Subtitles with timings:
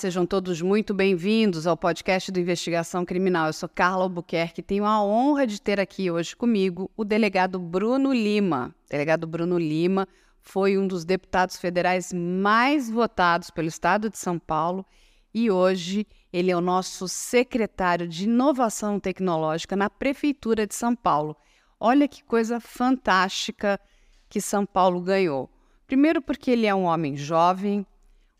[0.00, 3.48] Sejam todos muito bem-vindos ao podcast do Investigação Criminal.
[3.48, 7.58] Eu sou Carla Albuquerque e tenho a honra de ter aqui hoje comigo o delegado
[7.58, 8.74] Bruno Lima.
[8.86, 10.08] O delegado Bruno Lima
[10.40, 14.86] foi um dos deputados federais mais votados pelo estado de São Paulo
[15.34, 21.36] e hoje ele é o nosso secretário de Inovação Tecnológica na Prefeitura de São Paulo.
[21.78, 23.78] Olha que coisa fantástica
[24.30, 25.50] que São Paulo ganhou.
[25.86, 27.84] Primeiro, porque ele é um homem jovem,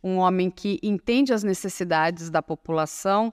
[0.03, 3.33] um homem que entende as necessidades da população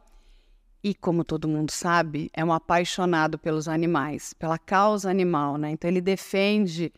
[0.84, 5.72] e, como todo mundo sabe, é um apaixonado pelos animais, pela causa animal, né?
[5.72, 6.94] Então ele defende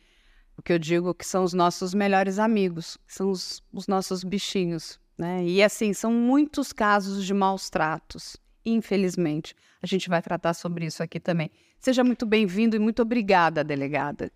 [0.58, 5.00] o que eu digo que são os nossos melhores amigos, são os, os nossos bichinhos,
[5.18, 5.44] né?
[5.44, 9.56] E assim, são muitos casos de maus tratos, infelizmente.
[9.82, 11.50] A gente vai tratar sobre isso aqui também.
[11.80, 14.30] Seja muito bem-vindo e muito obrigada, delegada.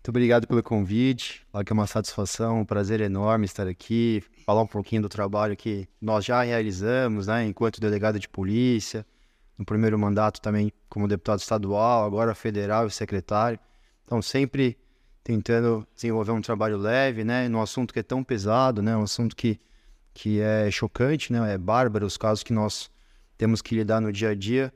[0.00, 1.46] Muito obrigado pelo convite.
[1.50, 5.54] Claro que é uma satisfação, um prazer enorme estar aqui, falar um pouquinho do trabalho
[5.54, 9.04] que nós já realizamos, né, enquanto delegado de polícia,
[9.58, 13.58] no primeiro mandato também como deputado estadual, agora federal e secretário.
[14.06, 14.78] Então, sempre
[15.22, 19.36] tentando desenvolver um trabalho leve, né, num assunto que é tão pesado, né, um assunto
[19.36, 19.60] que,
[20.14, 22.90] que é chocante, né, é bárbaro, os casos que nós
[23.36, 24.72] temos que lidar no dia a dia.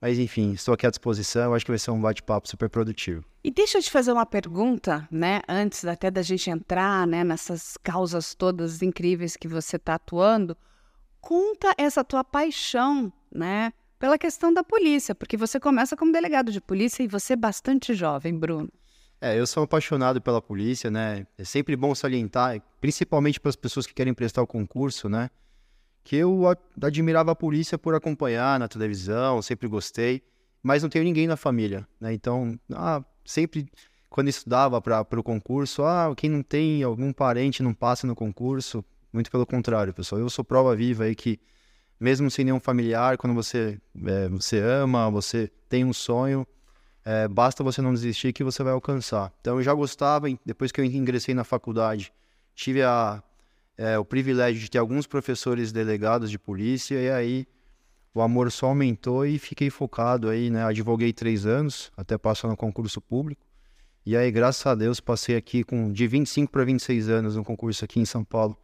[0.00, 3.24] Mas enfim, estou aqui à disposição, acho que vai ser um bate-papo super produtivo.
[3.42, 7.76] E deixa eu te fazer uma pergunta, né, antes até da gente entrar, né, nessas
[7.82, 10.56] causas todas incríveis que você está atuando.
[11.20, 16.60] Conta essa tua paixão, né, pela questão da polícia, porque você começa como delegado de
[16.60, 18.68] polícia e você é bastante jovem, Bruno.
[19.20, 21.26] É, eu sou apaixonado pela polícia, né?
[21.38, 25.30] É sempre bom salientar, principalmente para as pessoas que querem prestar o concurso, né?
[26.06, 26.44] Que eu
[26.80, 30.22] admirava a polícia por acompanhar na televisão, sempre gostei,
[30.62, 32.14] mas não tenho ninguém na família, né?
[32.14, 33.68] Então, ah, sempre
[34.08, 38.84] quando estudava para o concurso, ah, quem não tem algum parente não passa no concurso.
[39.12, 40.20] Muito pelo contrário, pessoal.
[40.20, 41.40] Eu sou prova viva aí que,
[41.98, 43.76] mesmo sem nenhum familiar, quando você,
[44.06, 46.46] é, você ama, você tem um sonho,
[47.04, 49.32] é, basta você não desistir que você vai alcançar.
[49.40, 52.12] Então, eu já gostava, depois que eu ingressei na faculdade,
[52.54, 53.20] tive a
[53.76, 57.46] é, o privilégio de ter alguns professores delegados de polícia, e aí
[58.14, 60.64] o amor só aumentou e fiquei focado aí, né?
[60.64, 63.44] Advoguei três anos, até passar no concurso público.
[64.06, 67.84] E aí, graças a Deus, passei aqui com de 25 para 26 anos no concurso
[67.84, 68.56] aqui em São Paulo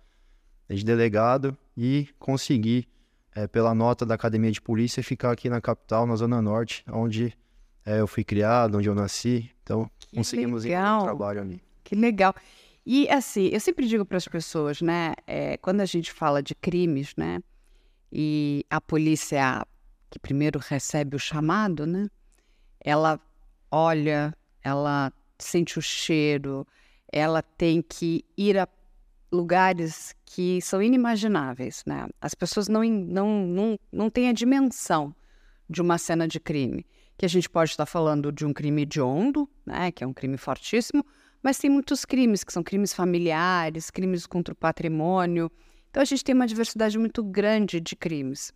[0.71, 2.89] de delegado e consegui,
[3.35, 7.37] é, pela nota da Academia de Polícia, ficar aqui na capital, na Zona Norte, onde
[7.85, 9.51] é, eu fui criado, onde eu nasci.
[9.63, 11.01] Então, que conseguimos legal.
[11.01, 11.63] um trabalho ali.
[11.85, 12.35] Que legal.
[12.85, 15.15] E assim, eu sempre digo para as pessoas, né?
[15.27, 17.41] É, quando a gente fala de crimes, né?
[18.11, 19.65] E a polícia
[20.11, 22.09] que primeiro recebe o chamado, né?
[22.81, 23.21] Ela
[23.71, 26.67] olha, ela sente o cheiro,
[27.11, 28.69] ela tem que ir a
[29.33, 32.07] lugares que são inimagináveis, né?
[32.21, 35.15] As pessoas não, não, não, não têm a dimensão
[35.69, 36.85] de uma cena de crime.
[37.17, 39.91] Que a gente pode estar falando de um crime hediondo, né?
[39.93, 41.05] Que é um crime fortíssimo,
[41.43, 45.51] mas tem muitos crimes, que são crimes familiares, crimes contra o patrimônio.
[45.91, 48.53] Então a gente tem uma diversidade muito grande de crimes.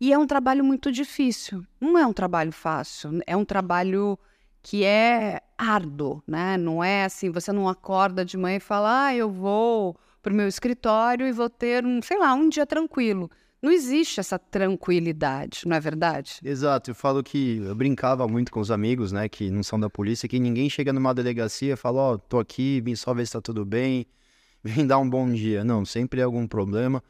[0.00, 1.64] E é um trabalho muito difícil.
[1.80, 4.18] Não é um trabalho fácil, é um trabalho
[4.62, 6.56] que é árduo, né?
[6.56, 10.36] Não é assim, você não acorda de manhã e fala: "Ah, eu vou para o
[10.36, 13.30] meu escritório e vou ter um, sei lá, um dia tranquilo".
[13.62, 16.40] Não existe essa tranquilidade, não é verdade?
[16.42, 19.88] Exato, eu falo que eu brincava muito com os amigos, né, que não são da
[19.88, 23.24] polícia, que ninguém chega numa delegacia e fala, ó, oh, tô aqui, vim só ver
[23.24, 24.04] se tá tudo bem,
[24.64, 25.62] vim dar um bom dia.
[25.62, 27.00] Não, sempre é algum problema.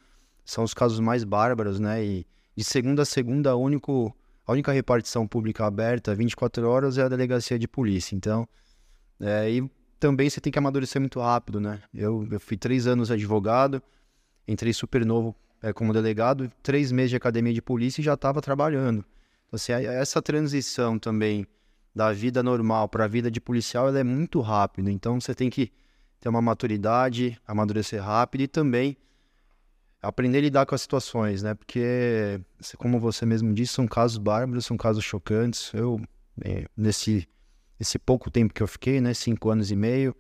[0.45, 4.15] São os casos mais bárbaros, né, e de segunda a segunda, único,
[4.47, 8.15] a única repartição pública aberta, 24 horas, é a delegacia de polícia.
[8.15, 8.47] Então,
[9.19, 11.81] é, e também você tem que amadurecer muito rápido, né?
[11.95, 13.83] Eu, eu fui três anos advogado,
[14.47, 18.41] entrei super novo é, como delegado, três meses de academia de polícia e já estava
[18.43, 19.05] trabalhando.
[19.47, 21.47] Então, assim, essa transição também
[21.95, 24.91] da vida normal para a vida de policial ela é muito rápida.
[24.91, 25.71] Então você tem que
[26.19, 28.97] ter uma maturidade, amadurecer rápido e também
[30.01, 31.55] aprender a lidar com as situações, né?
[31.55, 32.41] Porque,
[32.77, 35.73] como você mesmo disse, são casos bárbaros, são casos chocantes.
[35.73, 36.01] Eu,
[36.45, 37.29] é, nesse,
[37.79, 40.17] nesse pouco tempo que eu fiquei, né, cinco anos e meio,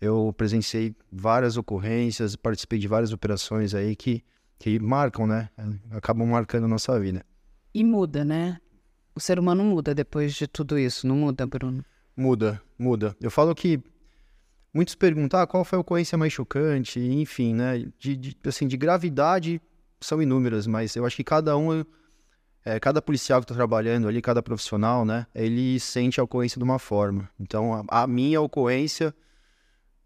[0.00, 4.22] eu presenciei várias ocorrências, participei de várias operações aí que
[4.58, 5.48] que marcam, né?
[5.90, 7.24] Acabam marcando a nossa vida.
[7.74, 8.58] E muda, né?
[9.14, 11.84] O ser humano muda depois de tudo isso, não muda, Bruno?
[12.16, 13.16] Muda, muda.
[13.20, 13.80] Eu falo que
[14.72, 17.86] muitos perguntam ah, qual foi a ocorrência mais chocante, enfim, né?
[17.98, 19.60] De, de, assim, de gravidade
[20.00, 21.84] são inúmeras, mas eu acho que cada um,
[22.64, 25.26] é, cada policial que está trabalhando ali, cada profissional, né?
[25.34, 27.28] Ele sente a ocorrência de uma forma.
[27.38, 29.14] Então, a, a minha ocorrência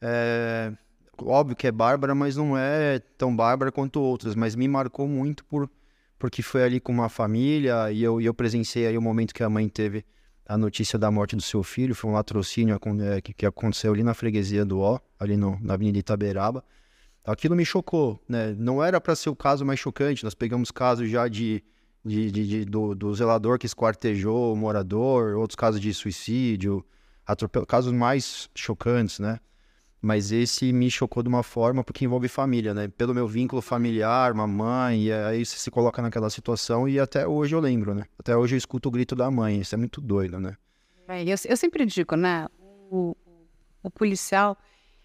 [0.00, 0.73] é,
[1.22, 5.44] óbvio que é bárbara, mas não é tão bárbara quanto outras, mas me marcou muito
[5.44, 5.70] por
[6.19, 9.43] porque foi ali com uma família e eu, e eu presenciei aí o momento que
[9.43, 10.05] a mãe teve
[10.46, 12.78] a notícia da morte do seu filho, foi um latrocínio
[13.14, 16.62] é, que, que aconteceu ali na freguesia do Ó, ali no, na Avenida Itaberaba.
[17.25, 18.55] Aquilo me chocou, né?
[18.58, 21.62] Não era para ser o caso mais chocante, nós pegamos casos já de,
[22.05, 26.84] de, de, de do, do, zelador que esquartejou o morador, outros casos de suicídio,
[27.69, 29.38] casos mais chocantes, né?
[30.02, 32.88] Mas esse me chocou de uma forma porque envolve família, né?
[32.88, 37.55] Pelo meu vínculo familiar, mamãe, e aí você se coloca naquela situação e até hoje
[37.55, 38.05] eu lembro, né?
[38.19, 40.56] Até hoje eu escuto o grito da mãe, isso é muito doido, né?
[41.06, 42.49] É, eu, eu sempre digo, né?
[42.91, 43.14] O,
[43.82, 44.56] o policial,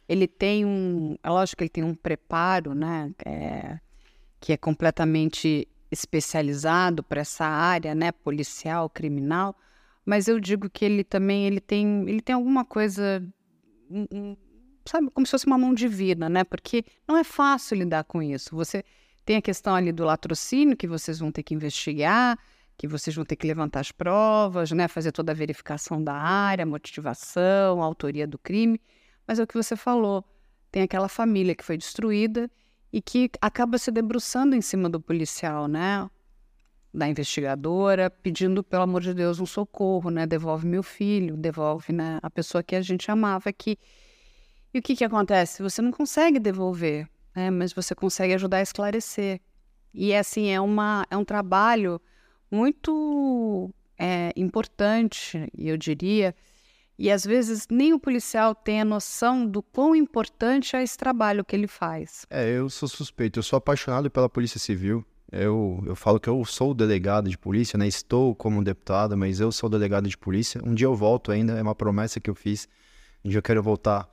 [0.07, 1.18] ele tem um...
[1.21, 3.12] É lógico que ele tem um preparo, né?
[3.25, 3.77] É,
[4.39, 8.13] que é completamente especializado para essa área, né?
[8.13, 9.57] Policial, criminal.
[10.06, 13.21] Mas eu digo que ele também ele tem, ele tem alguma coisa...
[13.91, 14.38] Um,
[14.85, 16.43] sabe, como se fosse uma mão divina, né?
[16.43, 18.55] Porque não é fácil lidar com isso.
[18.55, 18.83] Você
[19.25, 22.37] tem a questão ali do latrocínio, que vocês vão ter que investigar,
[22.77, 24.87] que vocês vão ter que levantar as provas, né?
[24.87, 28.79] Fazer toda a verificação da área, motivação, autoria do crime.
[29.27, 30.23] Mas é o que você falou.
[30.71, 32.49] Tem aquela família que foi destruída
[32.91, 36.09] e que acaba se debruçando em cima do policial, né?
[36.93, 40.27] Da investigadora, pedindo, pelo amor de Deus, um socorro, né?
[40.27, 43.77] Devolve meu filho, devolve né, a pessoa que a gente amava aqui.
[44.75, 45.63] E o que, que acontece?
[45.63, 47.50] Você não consegue devolver, né?
[47.50, 49.39] mas você consegue ajudar a esclarecer.
[49.94, 52.01] E assim, é, uma, é um trabalho
[52.51, 56.36] muito é, importante, eu diria,
[57.00, 61.45] e às vezes nem o policial tem a noção do quão importante é esse trabalho
[61.45, 62.25] que ele faz.
[62.30, 65.06] É, eu sou suspeito, eu sou apaixonado pela Polícia Civil.
[65.31, 67.88] Eu, eu falo que eu sou delegado de polícia, né?
[67.88, 70.60] Estou como deputado, mas eu sou delegado de polícia.
[70.66, 72.68] Um dia eu volto ainda, é uma promessa que eu fiz.
[73.24, 74.06] Um dia eu quero voltar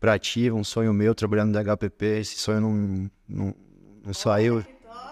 [0.00, 3.54] para ativa, um sonho meu trabalhando no HPP, esse sonho não, não,
[4.04, 4.64] não saiu.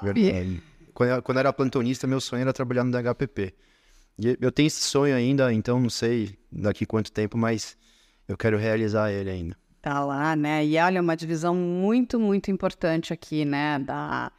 [0.02, 0.62] Verdade.
[0.94, 3.54] Quando, eu, quando eu era plantonista, meu sonho era trabalhar no HPP.
[4.18, 7.76] E eu tenho esse sonho ainda, então não sei daqui quanto tempo, mas
[8.26, 9.56] eu quero realizar ele ainda.
[9.82, 10.64] Tá lá, né?
[10.64, 13.78] E olha, uma divisão muito, muito importante aqui, né?
[13.78, 14.32] Da,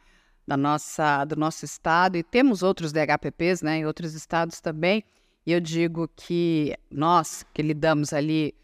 [0.46, 2.16] da nossa, do nosso estado.
[2.16, 3.78] E temos outros DHPPs, né?
[3.78, 5.04] Em outros estados também.
[5.46, 8.54] E eu digo que nós, que lidamos ali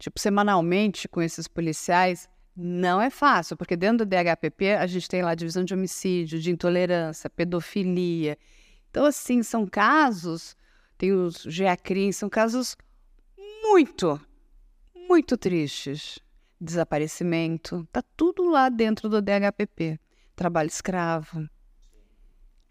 [0.00, 5.22] tipo, semanalmente com esses policiais, não é fácil, porque dentro do DHPP a gente tem
[5.22, 8.36] lá divisão de homicídio, de intolerância, pedofilia.
[8.90, 10.56] Então, assim, são casos,
[10.98, 12.76] tem os GEACRIM, são casos
[13.62, 14.20] muito,
[15.08, 16.18] muito tristes.
[16.60, 19.98] Desaparecimento, tá tudo lá dentro do DHPP.
[20.36, 21.48] Trabalho escravo.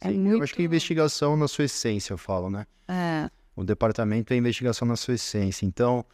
[0.02, 0.38] É Sim, muito...
[0.38, 2.68] Eu acho que investigação na sua essência, eu falo, né?
[2.88, 3.30] É.
[3.56, 5.66] O departamento é investigação na sua essência.
[5.66, 6.06] Então,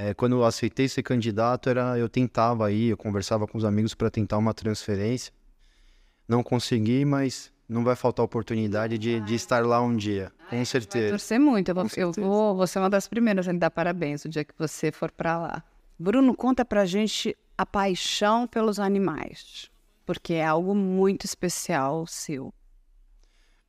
[0.00, 3.96] é, quando eu aceitei ser candidato, era eu tentava aí, eu conversava com os amigos
[3.96, 5.32] para tentar uma transferência.
[6.28, 11.06] Não consegui, mas não vai faltar oportunidade de, de estar lá um dia, com certeza.
[11.06, 11.70] Vai torcer muito.
[11.70, 14.44] Eu vou, eu vou, vou ser uma das primeiras a lhe dar parabéns o dia
[14.44, 15.64] que você for para lá.
[15.98, 19.68] Bruno, conta pra gente a paixão pelos animais,
[20.06, 22.54] porque é algo muito especial seu.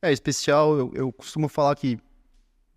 [0.00, 1.98] É especial, eu, eu costumo falar que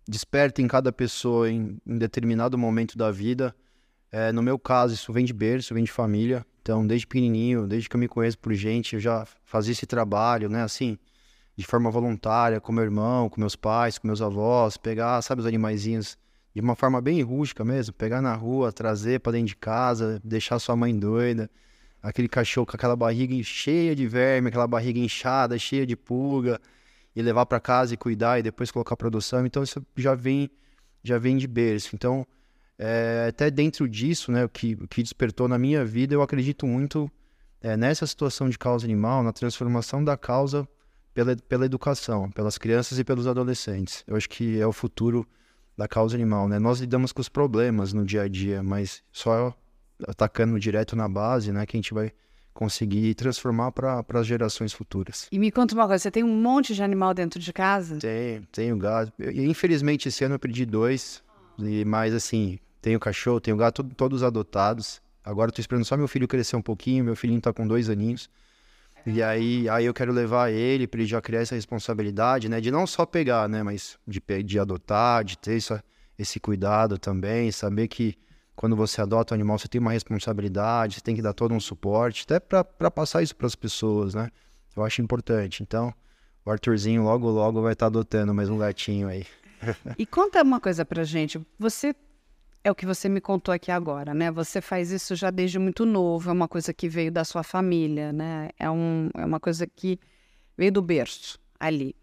[0.06, 3.54] desperta em cada pessoa em, em determinado momento da vida.
[4.10, 6.46] É, no meu caso, isso vem de berço, vem de família.
[6.62, 10.48] Então, desde pequenininho, desde que eu me conheço por gente, eu já fazia esse trabalho,
[10.48, 10.62] né?
[10.62, 10.98] Assim,
[11.56, 15.46] de forma voluntária, com meu irmão, com meus pais, com meus avós, pegar, sabe, os
[15.46, 16.16] animaizinhos
[16.54, 20.58] de uma forma bem rústica mesmo, pegar na rua, trazer para dentro de casa, deixar
[20.60, 21.50] sua mãe doida,
[22.00, 26.60] aquele cachorro com aquela barriga cheia de verme, aquela barriga inchada, cheia de pulga,
[27.14, 29.44] e levar para casa e cuidar e depois colocar produção.
[29.46, 30.50] Então isso já vem
[31.02, 31.94] já vem de berço.
[31.94, 32.26] Então
[32.78, 36.66] é, até dentro disso, né, o que, o que despertou na minha vida, eu acredito
[36.66, 37.10] muito
[37.60, 40.68] é, nessa situação de causa animal, na transformação da causa
[41.14, 44.02] pela, pela educação, pelas crianças e pelos adolescentes.
[44.06, 45.26] Eu acho que é o futuro
[45.76, 46.58] da causa animal, né?
[46.58, 49.56] Nós lidamos com os problemas no dia a dia, mas só
[50.06, 52.12] atacando direto na base, né, que a gente vai
[52.54, 55.26] conseguir transformar para as gerações futuras.
[55.30, 57.98] E me conta uma coisa, você tem um monte de animal dentro de casa?
[57.98, 59.12] Tenho, tenho gato.
[59.18, 61.22] Eu, infelizmente esse ano eu perdi dois,
[61.58, 65.02] e, mas assim, tenho cachorro, tenho gato, todos adotados.
[65.24, 68.30] Agora estou esperando só meu filho crescer um pouquinho, meu filhinho está com dois aninhos.
[69.06, 72.60] E aí, aí eu quero levar ele para ele já criar essa responsabilidade, né?
[72.60, 73.62] De não só pegar, né?
[73.62, 75.84] Mas de, de adotar, de ter essa,
[76.18, 78.14] esse cuidado também, saber que
[78.56, 81.60] quando você adota o animal, você tem uma responsabilidade, você tem que dar todo um
[81.60, 84.30] suporte, até para passar isso para as pessoas, né?
[84.76, 85.62] Eu acho importante.
[85.62, 85.92] Então,
[86.44, 89.26] o Arthurzinho logo, logo vai estar tá adotando mais um gatinho aí.
[89.98, 91.40] e conta uma coisa pra gente.
[91.58, 91.94] Você
[92.62, 94.30] é o que você me contou aqui agora, né?
[94.30, 98.12] Você faz isso já desde muito novo, é uma coisa que veio da sua família,
[98.12, 98.50] né?
[98.58, 99.98] É, um, é uma coisa que
[100.56, 101.94] veio do berço ali.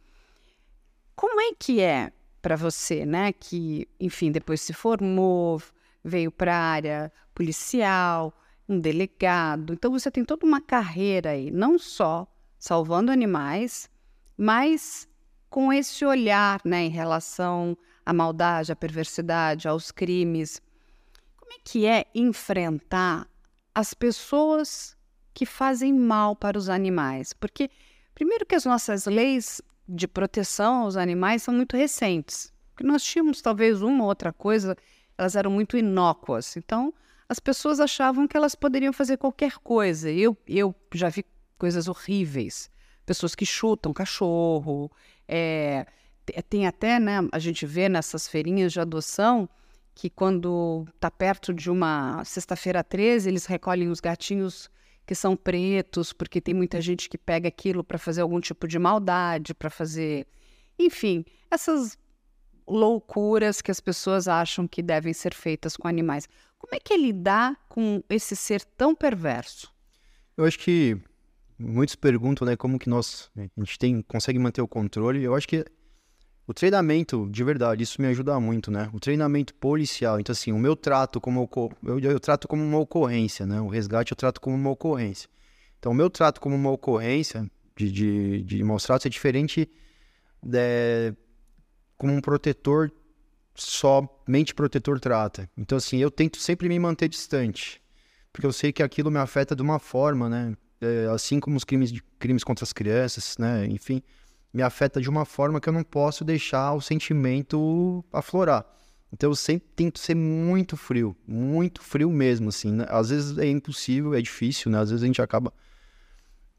[1.15, 3.33] Como é que é para você, né?
[3.33, 5.61] Que, enfim, depois se formou,
[6.03, 8.33] veio para a área policial,
[8.67, 9.73] um delegado.
[9.73, 12.27] Então você tem toda uma carreira aí, não só
[12.57, 13.89] salvando animais,
[14.37, 15.07] mas
[15.49, 20.61] com esse olhar, né, em relação à maldade, à perversidade, aos crimes.
[21.37, 23.27] Como é que é enfrentar
[23.75, 24.95] as pessoas
[25.33, 27.33] que fazem mal para os animais?
[27.33, 27.69] Porque
[28.15, 32.53] primeiro que as nossas leis de proteção aos animais são muito recentes.
[32.69, 34.77] Porque nós tínhamos talvez uma ou outra coisa,
[35.21, 36.57] elas eram muito inócuas.
[36.57, 36.93] Então,
[37.29, 40.09] as pessoas achavam que elas poderiam fazer qualquer coisa.
[40.11, 41.23] Eu, eu já vi
[41.57, 42.69] coisas horríveis.
[43.05, 44.91] Pessoas que chutam cachorro.
[45.27, 45.85] É,
[46.49, 49.47] tem até, né, a gente vê nessas feirinhas de adoção
[49.93, 54.69] que quando está perto de uma sexta-feira 13, eles recolhem os gatinhos
[55.05, 58.79] que são pretos, porque tem muita gente que pega aquilo para fazer algum tipo de
[58.79, 60.25] maldade, para fazer.
[60.79, 61.97] Enfim, essas
[62.71, 66.27] loucuras que as pessoas acham que devem ser feitas com animais.
[66.57, 69.71] Como é que é lidar com esse ser tão perverso?
[70.37, 70.97] Eu acho que
[71.59, 75.23] muitos perguntam, né, como que nós a gente tem consegue manter o controle.
[75.23, 75.65] Eu acho que
[76.47, 78.89] o treinamento, de verdade, isso me ajuda muito, né?
[78.93, 80.19] O treinamento policial.
[80.19, 81.47] Então, assim, o meu trato como
[81.83, 83.61] eu, eu trato como uma ocorrência, né?
[83.61, 85.29] O resgate eu trato como uma ocorrência.
[85.79, 89.69] Então, o meu trato como uma ocorrência de, de, de mostrar é diferente
[90.43, 91.13] de,
[92.01, 92.91] como um protetor
[93.53, 95.47] somente protetor trata.
[95.55, 97.79] Então, assim, eu tento sempre me manter distante,
[98.33, 100.57] porque eu sei que aquilo me afeta de uma forma, né?
[100.81, 103.67] É, assim como os crimes, de, crimes contra as crianças, né?
[103.67, 104.01] Enfim,
[104.51, 108.65] me afeta de uma forma que eu não posso deixar o sentimento aflorar.
[109.13, 112.71] Então eu sempre tento ser muito frio, muito frio mesmo, assim.
[112.71, 112.87] Né?
[112.89, 114.79] Às vezes é impossível, é difícil, né?
[114.79, 115.53] Às vezes a gente acaba,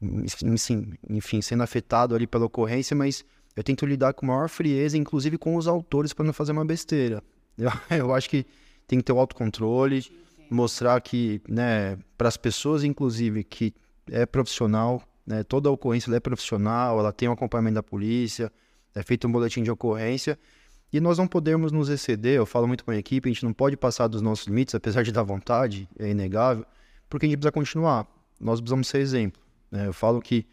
[0.01, 5.37] enfim, enfim sendo afetado ali pela ocorrência, mas eu tento lidar com maior frieza, inclusive
[5.37, 7.23] com os autores, para não fazer uma besteira.
[7.57, 8.45] Eu, eu acho que
[8.87, 10.05] tem que ter o autocontrole,
[10.49, 13.73] mostrar que, né, para as pessoas, inclusive, que
[14.09, 18.51] é profissional, né, toda ocorrência é profissional, ela tem um acompanhamento da polícia,
[18.93, 20.37] é feito um boletim de ocorrência,
[20.91, 23.53] e nós não podemos nos exceder, eu falo muito com a equipe, a gente não
[23.53, 26.65] pode passar dos nossos limites, apesar de dar vontade, é inegável,
[27.09, 28.07] porque a gente precisa continuar,
[28.39, 29.41] nós precisamos ser exemplo.
[29.71, 29.87] Né?
[29.87, 30.45] Eu falo que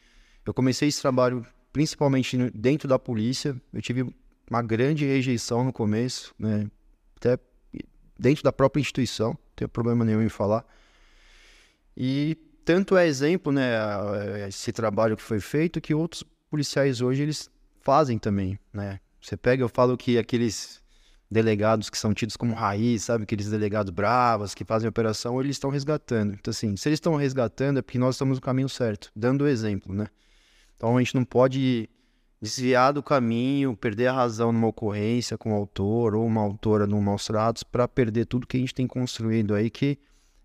[0.47, 4.13] eu comecei esse trabalho principalmente dentro da polícia, eu tive
[4.49, 6.69] uma grande rejeição no começo, né?
[7.17, 7.39] Até
[8.19, 10.65] dentro da própria instituição, não tenho problema nenhum em falar.
[11.97, 17.51] E tanto é exemplo, né, esse trabalho que foi feito, que outros policiais hoje eles
[17.81, 19.01] fazem também, né?
[19.21, 20.81] Você pega, eu falo que aqueles
[21.31, 25.71] delegados que são tidos como raiz, sabe, aqueles delegados bravos que fazem operação, eles estão
[25.71, 26.35] resgatando.
[26.35, 29.95] Então assim, se eles estão resgatando é porque nós estamos no caminho certo, dando exemplo,
[29.95, 30.07] né?
[30.81, 31.91] Então a gente não pode
[32.41, 36.99] desviar do caminho, perder a razão numa ocorrência com o autor ou uma autora no
[37.03, 39.99] Maus Tratos para perder tudo que a gente tem construído aí, que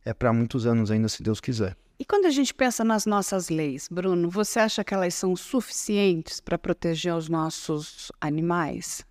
[0.04, 1.77] é para muitos anos ainda, se Deus quiser.
[1.98, 6.42] E quando a gente pensa nas nossas leis, Bruno, você acha que elas são suficientes
[6.42, 9.06] para proteger os nossos animais?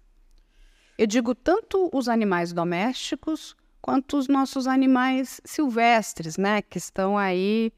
[0.99, 7.73] Eu digo tanto os animais domésticos quanto os nossos animais silvestres, né, que estão aí.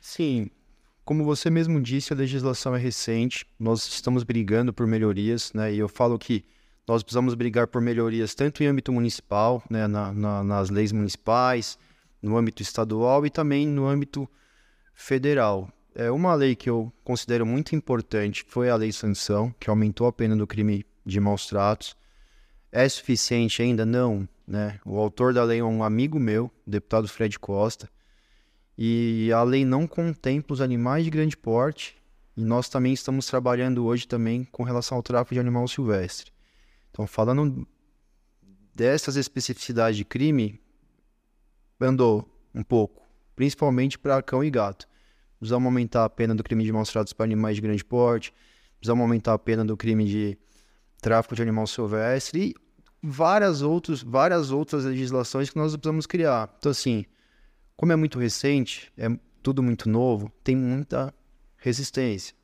[0.00, 0.50] Sim,
[1.08, 5.72] como você mesmo disse, a legislação é recente, nós estamos brigando por melhorias, né?
[5.72, 6.44] E eu falo que
[6.86, 11.78] nós precisamos brigar por melhorias tanto em âmbito municipal, né, na, na, nas leis municipais,
[12.20, 14.28] no âmbito estadual e também no âmbito
[14.92, 15.72] federal.
[15.94, 20.12] É uma lei que eu considero muito importante foi a lei sanção, que aumentou a
[20.12, 21.96] pena do crime de maus tratos.
[22.70, 23.86] É suficiente ainda?
[23.86, 24.28] Não.
[24.46, 24.78] Né?
[24.84, 27.88] O autor da lei é um amigo meu, o deputado Fred Costa.
[28.80, 31.96] E a lei não contempla os animais de grande porte.
[32.36, 36.30] E nós também estamos trabalhando hoje também com relação ao tráfico de animal silvestre.
[36.92, 37.66] Então, falando
[38.72, 40.60] dessas especificidades de crime,
[41.80, 43.02] andou um pouco,
[43.34, 44.86] principalmente para cão e gato.
[45.40, 48.32] Precisamos aumentar a pena do crime de maus tratos para animais de grande porte,
[48.78, 50.38] precisamos aumentar a pena do crime de
[51.00, 52.54] tráfico de animal silvestre e
[53.02, 56.54] várias, outros, várias outras legislações que nós precisamos criar.
[56.58, 57.04] Então, assim,
[57.78, 59.08] como é muito recente, é
[59.40, 61.14] tudo muito novo, tem muita
[61.58, 62.34] resistência.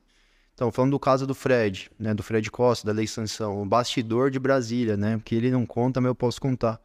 [0.53, 4.31] Então, falando do caso do Fred, né, do Fred Costa, da Lei Sanção, o bastidor
[4.31, 6.79] de Brasília, né, porque ele não conta, mas eu posso contar.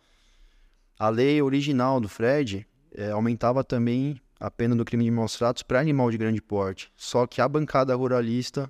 [0.99, 5.63] A lei original do Fred é, aumentava também a pena do crime de maus tratos
[5.63, 6.91] para animal de grande porte.
[6.97, 8.69] Só que a bancada ruralista,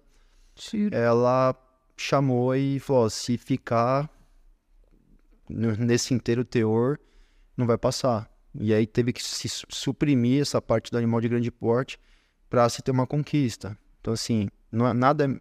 [0.54, 0.90] Sim.
[0.92, 1.56] ela
[1.96, 4.10] chamou e falou, se ficar
[5.48, 7.00] nesse inteiro teor,
[7.56, 8.29] não vai passar.
[8.54, 11.98] E aí teve que se suprimir essa parte do animal de grande porte
[12.48, 13.76] para se ter uma conquista.
[14.00, 15.24] Então, assim, não é nada.
[15.24, 15.40] É,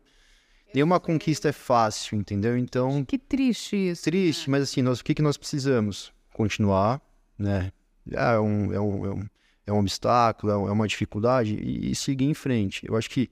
[0.73, 2.57] nenhuma conquista é fácil, entendeu?
[2.57, 3.03] Então.
[3.03, 4.03] Que triste isso.
[4.03, 4.57] Triste, né?
[4.57, 6.13] mas assim, nós, o que, que nós precisamos?
[6.33, 7.01] Continuar,
[7.37, 7.71] né?
[8.11, 9.25] É um, é um, é um,
[9.67, 12.85] é um obstáculo, é, é uma dificuldade e, e seguir em frente.
[12.87, 13.29] Eu acho que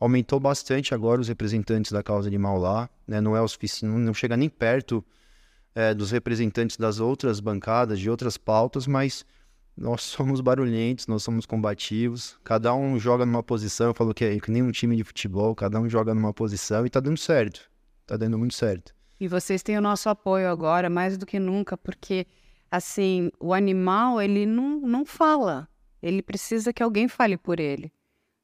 [0.00, 3.20] aumentou bastante agora os representantes da causa animal lá, né?
[3.20, 5.04] Não é o suficiente, não chega nem perto
[5.74, 9.24] é, dos representantes das outras bancadas, de outras pautas, mas
[9.76, 14.38] nós somos barulhentos, nós somos combativos, cada um joga numa posição, eu falo que é
[14.38, 17.70] que nem um time de futebol, cada um joga numa posição e tá dando certo,
[18.06, 18.94] tá dando muito certo.
[19.20, 22.26] E vocês têm o nosso apoio agora, mais do que nunca, porque,
[22.70, 25.68] assim, o animal, ele não, não fala,
[26.02, 27.92] ele precisa que alguém fale por ele.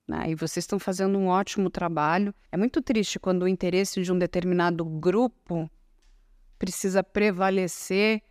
[0.07, 0.31] Né?
[0.31, 2.33] E vocês estão fazendo um ótimo trabalho.
[2.51, 5.69] É muito triste quando o interesse de um determinado grupo
[6.59, 8.23] precisa prevalecer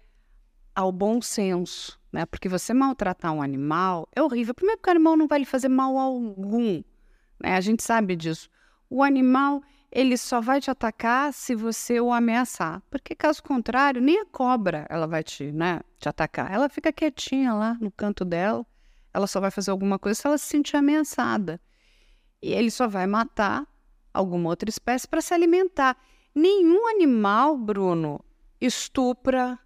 [0.76, 2.26] ao bom senso, né?
[2.26, 4.54] Porque você maltratar um animal é horrível.
[4.54, 6.84] Primeiro que o animal não vai lhe fazer mal algum,
[7.40, 7.56] né?
[7.56, 8.50] A gente sabe disso.
[8.90, 14.22] O animal, ele só vai te atacar se você o ameaçar, porque caso contrário, nem
[14.22, 16.52] a cobra ela vai te, né, te atacar.
[16.52, 18.66] Ela fica quietinha lá no canto dela.
[19.14, 21.60] Ela só vai fazer alguma coisa se ela se sentir ameaçada.
[22.42, 23.68] E ele só vai matar
[24.14, 25.98] alguma outra espécie para se alimentar.
[26.38, 28.24] Nenhum animal, Bruno,
[28.62, 29.58] estupra,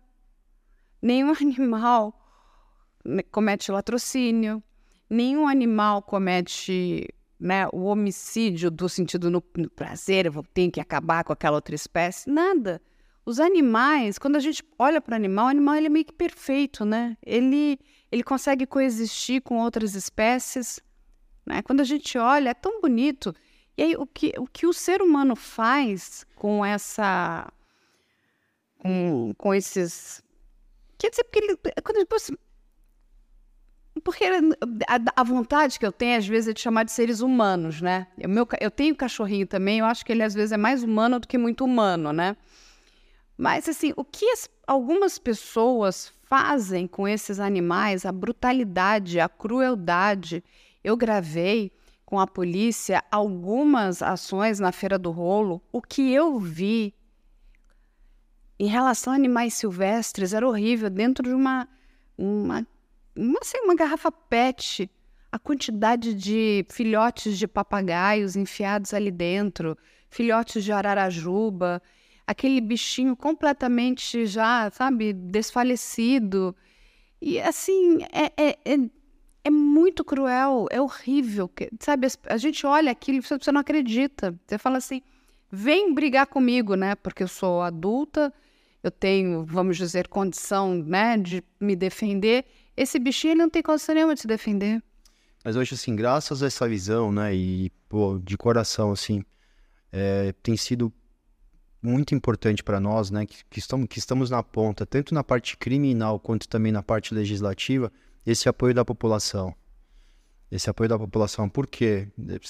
[1.02, 2.18] nenhum animal
[3.30, 4.64] comete latrocínio,
[5.10, 11.34] nenhum animal comete né, o homicídio do sentido no, no prazer, tenho que acabar com
[11.34, 12.82] aquela outra espécie, nada.
[13.26, 16.14] Os animais, quando a gente olha para o animal, o animal ele é meio que
[16.14, 17.18] perfeito, né?
[17.22, 20.80] Ele, ele consegue coexistir com outras espécies.
[21.46, 21.62] Né?
[21.64, 23.36] Quando a gente olha, é tão bonito.
[23.82, 27.52] E aí, o que, o que o ser humano faz com essa.
[28.78, 30.22] com, com esses.
[31.00, 31.58] Quer dizer, porque ele.
[31.84, 32.30] Quando depois,
[34.04, 34.24] porque
[34.88, 38.06] a, a, vontade que eu tenho, às vezes, é de chamar de seres humanos, né?
[38.20, 41.20] Eu, meu, eu tenho cachorrinho também, eu acho que ele, às vezes, é mais humano
[41.20, 42.38] do que muito humano, né?
[43.36, 50.44] Mas, assim, o que as, algumas pessoas fazem com esses animais, a brutalidade, a crueldade.
[50.84, 51.72] Eu gravei
[52.12, 55.62] com a polícia algumas ações na Feira do Rolo.
[55.72, 56.94] O que eu vi
[58.60, 60.90] em relação a animais silvestres era horrível.
[60.90, 61.70] Dentro de uma,
[62.18, 62.68] uma,
[63.16, 64.92] uma, assim, uma garrafa PET,
[65.32, 69.78] a quantidade de filhotes de papagaios enfiados ali dentro,
[70.10, 71.82] filhotes de ararajuba,
[72.28, 76.54] aquele bichinho completamente já, sabe, desfalecido.
[77.22, 78.78] E assim, é, é, é
[79.44, 81.50] é muito cruel, é horrível.
[81.80, 84.36] Sabe, a gente olha aquilo e você não acredita.
[84.46, 85.02] Você fala assim,
[85.52, 86.96] vem brigar comigo, né?
[86.96, 88.34] Porque eu sou adulta,
[88.84, 92.46] eu tenho, vamos dizer, condição né, de me defender.
[92.76, 94.82] Esse bichinho ele não tem condição nenhuma de se defender.
[95.44, 99.24] Mas hoje, assim, graças a essa visão, né, e, pô, de coração, assim,
[99.92, 100.94] é, tem sido
[101.82, 105.58] muito importante para nós, né, que, que, estamos, que estamos na ponta, tanto na parte
[105.58, 107.92] criminal quanto também na parte legislativa,
[108.26, 109.56] esse apoio da população.
[110.52, 111.48] Esse apoio da população.
[111.48, 112.08] Por quê?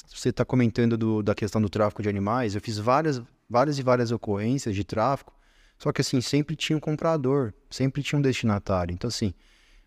[0.07, 2.55] Você está comentando do, da questão do tráfico de animais.
[2.55, 5.33] Eu fiz várias, várias e várias ocorrências de tráfico,
[5.77, 8.93] só que assim, sempre tinha um comprador, sempre tinha um destinatário.
[8.93, 9.33] Então, assim,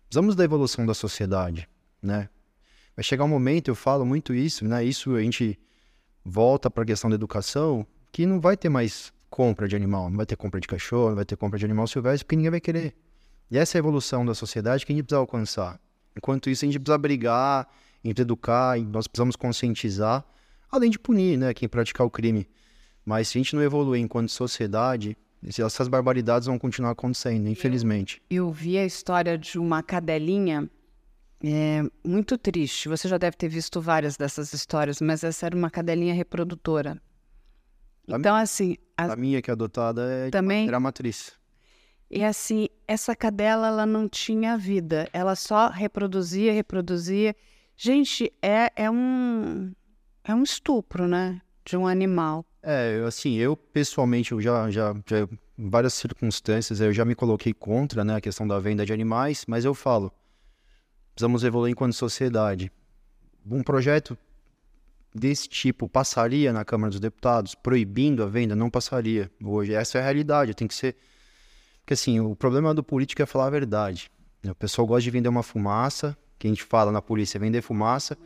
[0.07, 1.67] precisamos da evolução da sociedade,
[2.01, 2.29] né?
[2.95, 4.83] Vai chegar um momento, eu falo muito isso, né?
[4.83, 5.59] Isso a gente
[6.23, 10.17] volta para a questão da educação, que não vai ter mais compra de animal, não
[10.17, 12.61] vai ter compra de cachorro, não vai ter compra de animal silvestre, porque ninguém vai
[12.61, 12.95] querer.
[13.49, 15.79] E essa é a evolução da sociedade que a gente precisa alcançar.
[16.15, 17.67] Enquanto isso, a gente precisa brigar,
[18.03, 20.25] a gente educar, nós precisamos conscientizar,
[20.71, 22.47] além de punir né, quem praticar o crime.
[23.05, 28.21] Mas se a gente não evoluir enquanto sociedade, essas barbaridades vão continuar acontecendo, infelizmente.
[28.29, 30.69] Eu, eu vi a história de uma cadelinha
[31.43, 32.89] é, muito triste.
[32.89, 36.99] Você já deve ter visto várias dessas histórias, mas essa era uma cadelinha reprodutora.
[38.09, 38.77] A então, assim.
[38.97, 41.33] A, a minha que é adotada é também era matriz.
[42.15, 47.35] E assim, essa cadela ela não tinha vida, ela só reproduzia, reproduzia.
[47.75, 49.73] Gente, é, é um
[50.23, 52.45] é um estupro, né, de um animal.
[52.63, 57.53] É, assim, eu pessoalmente, eu já, já, já em várias circunstâncias, eu já me coloquei
[57.53, 60.09] contra, né, a questão da venda de animais, mas eu falo,
[61.13, 62.71] precisamos evoluir enquanto sociedade.
[63.45, 64.17] Um projeto
[65.13, 68.55] desse tipo passaria na Câmara dos Deputados, proibindo a venda?
[68.55, 69.29] Não passaria.
[69.43, 70.95] Hoje, essa é a realidade, tem que ser
[71.85, 74.09] porque assim, o problema do político é falar a verdade.
[74.43, 74.51] Né?
[74.51, 78.17] O pessoal gosta de vender uma fumaça, que a gente fala na polícia, vender fumaça,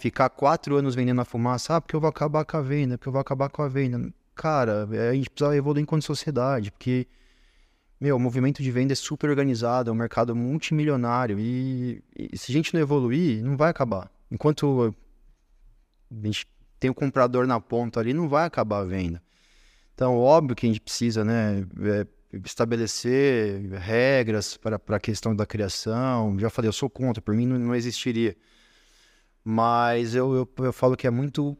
[0.00, 3.08] ficar quatro anos vendendo a fumaça, ah, porque eu vou acabar com a venda, porque
[3.08, 4.12] eu vou acabar com a venda.
[4.34, 7.06] Cara, é, a gente precisa evoluir enquanto sociedade, porque
[8.00, 12.50] meu, o movimento de venda é super organizado, é um mercado multimilionário e, e se
[12.50, 14.10] a gente não evoluir, não vai acabar.
[14.28, 14.92] Enquanto
[16.10, 16.48] a gente
[16.80, 19.22] tem o comprador na ponta ali, não vai acabar a venda.
[19.94, 22.06] Então, óbvio que a gente precisa, né, é,
[22.44, 26.38] estabelecer regras para, para a questão da criação.
[26.38, 28.36] Já falei, eu sou contra, por mim não, não existiria.
[29.44, 31.56] Mas eu, eu, eu falo que é muito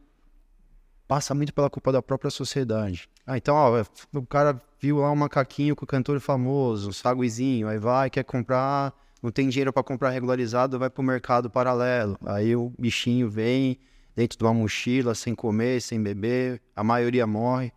[1.07, 3.07] passa muito pela culpa da própria sociedade.
[3.25, 3.83] Ah, então, ó,
[4.13, 8.23] o cara viu lá um macaquinho com o cantor famoso, um saguizinho, aí vai, quer
[8.23, 12.17] comprar, não tem dinheiro para comprar regularizado, vai pro mercado paralelo.
[12.25, 13.79] Aí o bichinho vem
[14.15, 17.71] dentro de uma mochila, sem comer, sem beber, a maioria morre.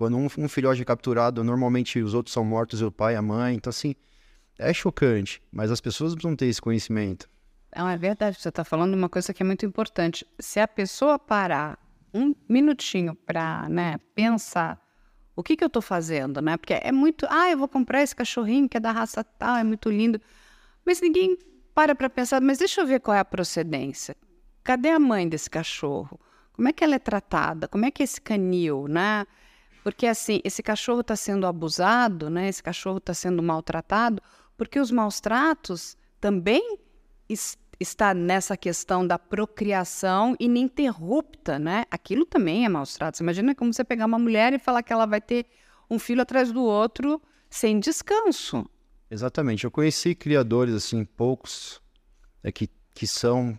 [0.00, 3.56] Quando um, um filhote é capturado, normalmente os outros são mortos, o pai a mãe.
[3.56, 3.94] Então, assim,
[4.58, 7.28] é chocante, mas as pessoas precisam ter esse conhecimento.
[7.76, 10.26] Não, é verdade, você está falando uma coisa que é muito importante.
[10.38, 11.78] Se a pessoa parar
[12.14, 14.82] um minutinho para né, pensar
[15.36, 16.56] o que, que eu estou fazendo, né?
[16.56, 19.64] Porque é muito, ah, eu vou comprar esse cachorrinho que é da raça tal, é
[19.64, 20.18] muito lindo.
[20.82, 21.36] Mas ninguém
[21.74, 24.16] para para pensar, mas deixa eu ver qual é a procedência.
[24.64, 26.18] Cadê a mãe desse cachorro?
[26.54, 27.68] Como é que ela é tratada?
[27.68, 29.26] Como é que é esse canil, né?
[29.82, 32.48] Porque assim, esse cachorro está sendo abusado, né?
[32.48, 34.22] Esse cachorro está sendo maltratado,
[34.56, 36.78] porque os maus tratos também
[37.78, 41.84] está nessa questão da procriação ininterrupta, né?
[41.90, 43.20] Aquilo também é maus tratos.
[43.20, 45.46] Imagina como você pegar uma mulher e falar que ela vai ter
[45.88, 48.68] um filho atrás do outro sem descanso.
[49.10, 49.64] Exatamente.
[49.64, 51.80] Eu conheci criadores assim, poucos,
[52.44, 53.58] é, que, que são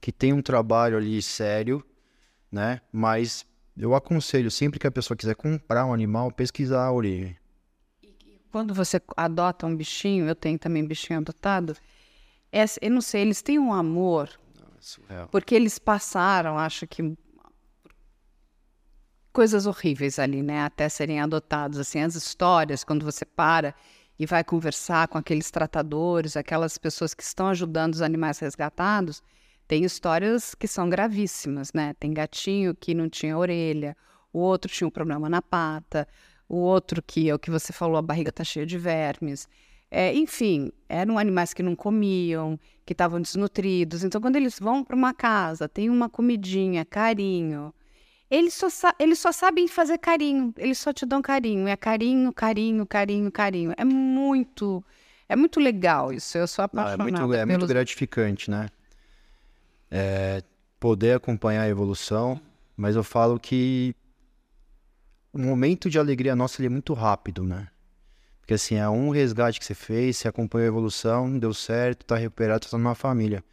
[0.00, 1.84] que têm um trabalho ali sério,
[2.50, 2.80] né?
[2.90, 3.46] Mas
[3.80, 7.36] eu aconselho sempre que a pessoa quiser comprar um animal, pesquisar a origem.
[8.52, 11.76] Quando você adota um bichinho, eu tenho também bichinho adotado,
[12.52, 17.16] é, eu não sei, eles têm um amor, não, é porque eles passaram, acho que
[19.32, 23.72] coisas horríveis ali, né, até serem adotados, assim, as histórias, quando você para
[24.18, 29.22] e vai conversar com aqueles tratadores, aquelas pessoas que estão ajudando os animais resgatados,
[29.70, 31.94] tem histórias que são gravíssimas, né?
[32.00, 33.96] Tem gatinho que não tinha orelha,
[34.32, 36.08] o outro tinha um problema na pata,
[36.48, 39.46] o outro que é o que você falou, a barriga tá cheia de vermes.
[39.88, 44.02] É, enfim, eram animais que não comiam, que estavam desnutridos.
[44.02, 47.72] Então, quando eles vão para uma casa, tem uma comidinha, carinho,
[48.28, 48.66] eles só,
[48.98, 51.68] eles só sabem fazer carinho, eles só te dão carinho.
[51.68, 53.72] É carinho, carinho, carinho, carinho.
[53.76, 54.84] É muito,
[55.28, 56.36] é muito legal isso.
[56.36, 57.04] Eu sou apaixonada.
[57.04, 57.58] Ah, é muito, é pelos...
[57.58, 58.66] muito gratificante, né?
[59.90, 60.42] É,
[60.78, 62.40] poder acompanhar a evolução,
[62.76, 63.94] mas eu falo que
[65.32, 67.68] o momento de alegria nossa é muito rápido, né?
[68.40, 72.16] Porque assim, é um resgate que você fez, você acompanhou a evolução, deu certo, tá
[72.16, 73.44] recuperado, tá numa família.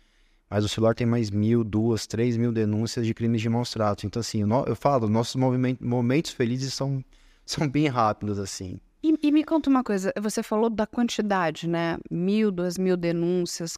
[0.50, 4.06] Mas o celular tem mais mil, duas, três mil denúncias de crimes de maus tratos.
[4.06, 7.04] Então, assim, eu falo, nossos momentos felizes são,
[7.46, 8.80] são bem rápidos, assim.
[9.04, 11.98] E, e, me conta uma coisa, você falou da quantidade, né?
[12.10, 13.78] Mil, duas mil denúncias.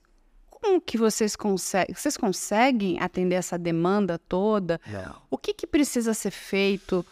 [0.61, 1.95] Como que vocês conseguem?
[1.95, 4.79] Vocês conseguem atender essa demanda toda?
[4.85, 5.15] Não.
[5.29, 7.05] O que, que precisa ser feito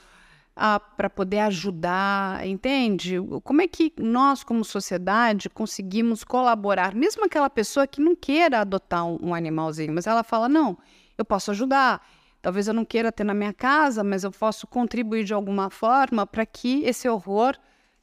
[0.56, 2.46] ah, para poder ajudar?
[2.46, 3.16] Entende?
[3.44, 6.94] Como é que nós, como sociedade, conseguimos colaborar?
[6.94, 10.78] Mesmo aquela pessoa que não queira adotar um, um animalzinho, mas ela fala: não,
[11.18, 12.06] eu posso ajudar.
[12.42, 16.28] Talvez eu não queira ter na minha casa, mas eu posso contribuir de alguma forma
[16.28, 17.56] para que esse horror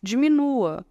[0.03, 0.85] diminua.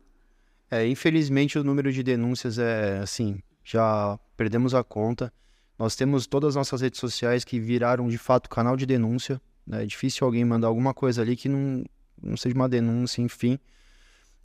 [0.72, 5.32] É, infelizmente o número de denúncias é assim, já perdemos a conta.
[5.78, 9.41] Nós temos todas as nossas redes sociais que viraram de fato canal de denúncia.
[9.65, 9.84] Né?
[9.84, 11.84] É difícil alguém mandar alguma coisa ali que não,
[12.22, 13.60] não seja uma denúncia, enfim.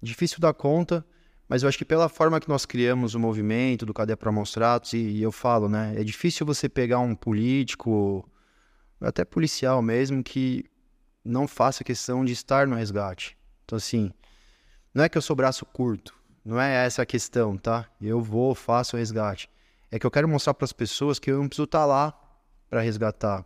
[0.00, 1.04] Difícil dar conta,
[1.48, 4.92] mas eu acho que pela forma que nós criamos o movimento do Cadê para Monstratos,
[4.92, 5.94] e, e eu falo, né?
[5.96, 8.28] É difícil você pegar um político,
[9.00, 10.64] até policial mesmo, que
[11.24, 13.36] não faça questão de estar no resgate.
[13.64, 14.10] Então, assim,
[14.94, 17.86] não é que eu sou braço curto, não é essa a questão, tá?
[18.00, 19.50] Eu vou, faço o resgate.
[19.90, 22.20] É que eu quero mostrar para as pessoas que eu não preciso estar tá lá
[22.68, 23.44] para resgatar.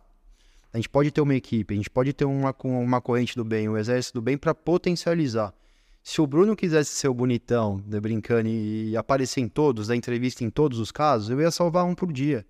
[0.73, 3.69] A gente pode ter uma equipe, a gente pode ter uma, uma corrente do bem,
[3.69, 5.53] um exército do bem para potencializar.
[6.01, 10.43] Se o Bruno quisesse ser o bonitão, né, brincando, e aparecer em todos, dar entrevista
[10.43, 12.45] em todos os casos, eu ia salvar um por dia.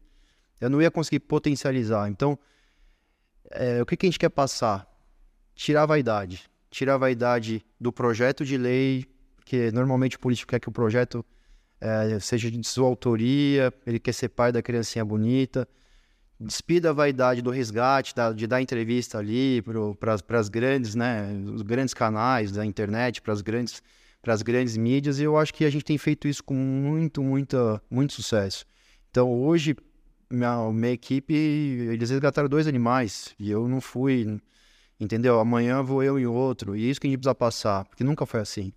[0.60, 2.10] Eu não ia conseguir potencializar.
[2.10, 2.40] Então,
[3.52, 4.88] é, o que, que a gente quer passar?
[5.54, 6.50] Tirar a vaidade.
[6.72, 11.24] Tirar a vaidade do projeto de lei, porque normalmente o político quer que o projeto
[11.84, 15.68] é, seja de sua autoria, ele quer ser pai da criancinha bonita.
[16.40, 19.62] Despida a vaidade do resgate, da, de dar entrevista ali
[20.00, 23.84] para as grandes, né, os grandes canais da internet, para as grandes,
[24.26, 27.82] as grandes mídias, e eu acho que a gente tem feito isso com muito, muita,
[27.90, 28.66] muito sucesso.
[29.12, 29.76] Então hoje,
[30.30, 34.40] minha, minha equipe, eles resgataram dois animais, e eu não fui,
[35.00, 35.40] entendeu?
[35.40, 38.40] Amanhã vou eu e outro, e isso que a gente precisa passar, porque nunca foi
[38.40, 38.74] assim.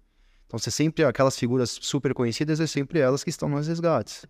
[0.46, 4.24] Então, você sempre, aquelas figuras super conhecidas, é sempre elas que estão nos resgates.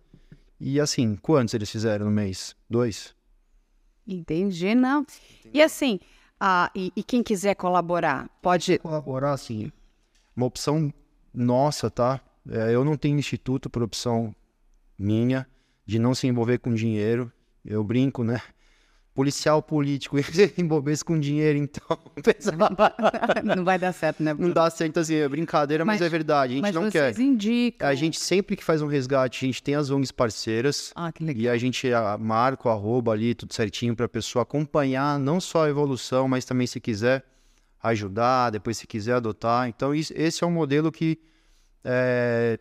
[0.59, 2.55] E assim, quantos eles fizeram no mês?
[2.69, 3.15] Dois?
[4.07, 5.05] Entendi, não.
[5.53, 5.99] E assim,
[6.39, 8.79] ah, e, e quem quiser colaborar, pode.
[8.79, 9.71] Colaborar, assim,
[10.35, 10.91] uma opção
[11.33, 12.19] nossa, tá?
[12.49, 14.33] É, eu não tenho instituto por opção
[14.97, 15.47] minha
[15.85, 17.31] de não se envolver com dinheiro.
[17.63, 18.41] Eu brinco, né?
[19.17, 21.97] Policial político se envolvesse com dinheiro, então.
[23.43, 24.31] não vai dar certo, né?
[24.37, 26.53] Não dá certo, assim, é brincadeira, mas, mas é verdade.
[26.53, 27.23] A gente mas não vocês quer.
[27.23, 27.87] Indicam.
[27.87, 30.93] A gente sempre que faz um resgate, a gente tem as ONGs parceiras.
[30.95, 31.41] Ah, que legal.
[31.41, 31.87] E a gente
[32.19, 36.45] marca o arroba ali, tudo certinho, para a pessoa acompanhar não só a evolução, mas
[36.45, 37.25] também se quiser
[37.81, 39.67] ajudar, depois se quiser adotar.
[39.67, 41.17] Então, isso, esse é um modelo que.
[41.83, 42.59] É,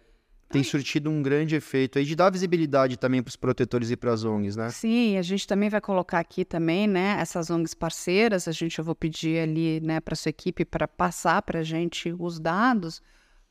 [0.49, 4.13] tem surtido um grande efeito aí de dar visibilidade também para os protetores e para
[4.13, 4.71] as ONGs, né?
[4.71, 8.85] Sim, a gente também vai colocar aqui também, né, essas ONGs parceiras, a gente eu
[8.85, 13.03] vou pedir ali, né, para sua equipe para passar para a gente os dados,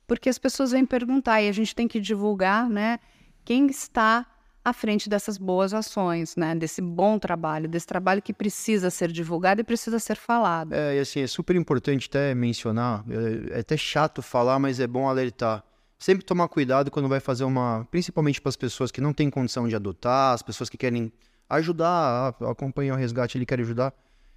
[0.08, 3.00] porque as pessoas vêm perguntar e a gente tem que divulgar, né,
[3.44, 4.26] quem está
[4.64, 9.62] à frente dessas boas ações, né, desse bom trabalho, desse trabalho que precisa ser divulgado
[9.62, 10.74] e precisa ser falado.
[10.74, 14.88] É, e assim, é super importante até mencionar, é, é até chato falar, mas é
[14.88, 15.64] bom alertar
[16.06, 17.88] sempre tomar cuidado quando vai fazer uma.
[17.90, 21.12] Principalmente para as pessoas que não têm condição de adotar, as pessoas que querem
[21.50, 23.92] ajudar, acompanhar o resgate, ele quer ajudar.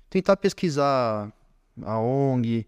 [0.09, 1.31] Tentar pesquisar
[1.83, 2.67] a ONG,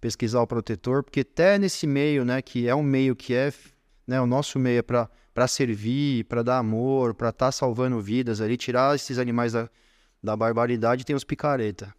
[0.00, 3.52] pesquisar o protetor, porque até nesse meio, né, que é um meio que é.
[4.04, 8.40] Né, o nosso meio é para servir, para dar amor, para estar tá salvando vidas
[8.40, 9.70] ali, tirar esses animais da,
[10.20, 11.94] da barbaridade, tem os picareta.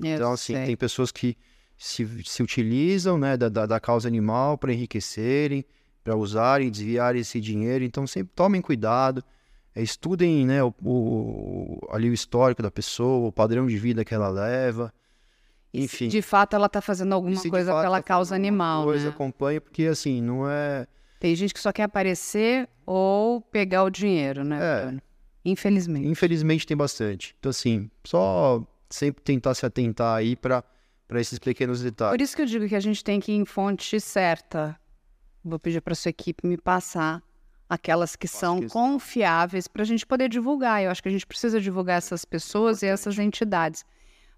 [0.00, 0.66] Eu então, assim, sei.
[0.66, 1.36] tem pessoas que
[1.76, 5.64] se, se utilizam né, da, da, da causa animal para enriquecerem,
[6.06, 7.82] para usarem, desviarem esse dinheiro.
[7.82, 9.24] Então, sempre tomem cuidado,
[9.74, 14.14] é, estudem né, o, o, ali o histórico da pessoa, o padrão de vida que
[14.14, 14.94] ela leva.
[15.74, 16.08] Enfim.
[16.08, 18.84] de fato ela está fazendo alguma coisa pela tá causa animal.
[18.84, 19.10] Coisa, né?
[19.10, 20.86] acompanha, porque assim, não é.
[21.18, 24.58] Tem gente que só quer aparecer ou pegar o dinheiro, né?
[24.62, 24.94] É.
[25.44, 26.06] Infelizmente.
[26.06, 27.34] Infelizmente tem bastante.
[27.40, 30.62] Então, assim, só sempre tentar se atentar aí para
[31.14, 32.16] esses pequenos detalhes.
[32.16, 34.78] Por isso que eu digo que a gente tem que ir em fonte certa.
[35.48, 37.22] Vou pedir para sua equipe me passar
[37.68, 40.82] aquelas que são que confiáveis para a gente poder divulgar.
[40.82, 43.84] Eu acho que a gente precisa divulgar essas pessoas e essas entidades.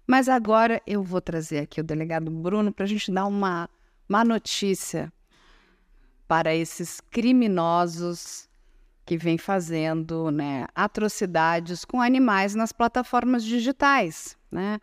[0.05, 3.67] Mas agora eu vou trazer aqui o delegado Bruno para a gente dar uma
[4.07, 5.11] má notícia
[6.27, 8.47] para esses criminosos
[9.03, 14.37] que vêm fazendo né, atrocidades com animais nas plataformas digitais.
[14.51, 14.79] Né?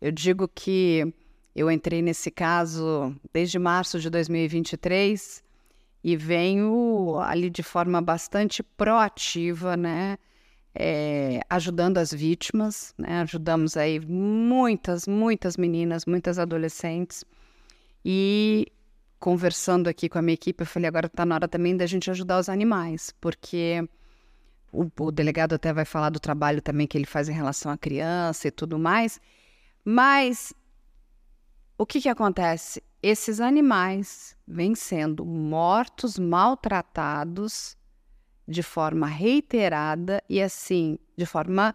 [0.00, 1.12] Eu digo que
[1.54, 5.46] eu entrei nesse caso desde março de 2023
[6.02, 10.18] e venho ali de forma bastante proativa, né?
[10.74, 13.20] É, ajudando as vítimas, né?
[13.22, 17.24] Ajudamos aí muitas, muitas meninas, muitas adolescentes
[18.04, 18.70] e
[19.18, 22.10] conversando aqui com a minha equipe, eu falei agora está na hora também da gente
[22.10, 23.86] ajudar os animais, porque
[24.72, 27.76] o, o delegado até vai falar do trabalho também que ele faz em relação à
[27.76, 29.20] criança e tudo mais,
[29.84, 30.52] mas
[31.78, 32.82] o que que acontece?
[33.02, 37.76] esses animais vêm sendo mortos, maltratados
[38.46, 41.74] de forma reiterada e assim, de forma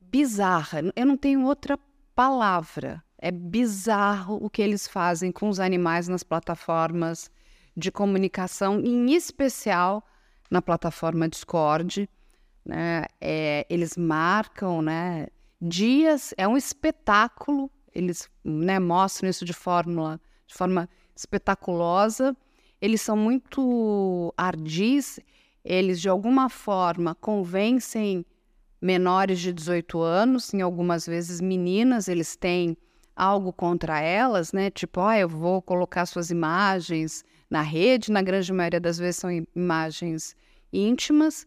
[0.00, 0.80] bizarra.
[0.96, 1.78] Eu não tenho outra
[2.14, 3.02] palavra.
[3.18, 7.30] É bizarro o que eles fazem com os animais nas plataformas
[7.76, 10.04] de comunicação, em especial
[10.50, 12.08] na plataforma Discord.
[12.64, 13.04] Né?
[13.20, 15.28] É, eles marcam né,
[15.60, 22.36] dias, é um espetáculo eles né, mostram isso de, fórmula, de forma espetaculosa.
[22.80, 25.20] Eles são muito ardis,
[25.64, 28.24] eles de alguma forma convencem
[28.80, 32.76] menores de 18 anos, em algumas vezes meninas, eles têm
[33.14, 34.70] algo contra elas, né?
[34.70, 39.30] Tipo, ah, eu vou colocar suas imagens na rede, na grande maioria das vezes são
[39.54, 40.34] imagens
[40.72, 41.46] íntimas,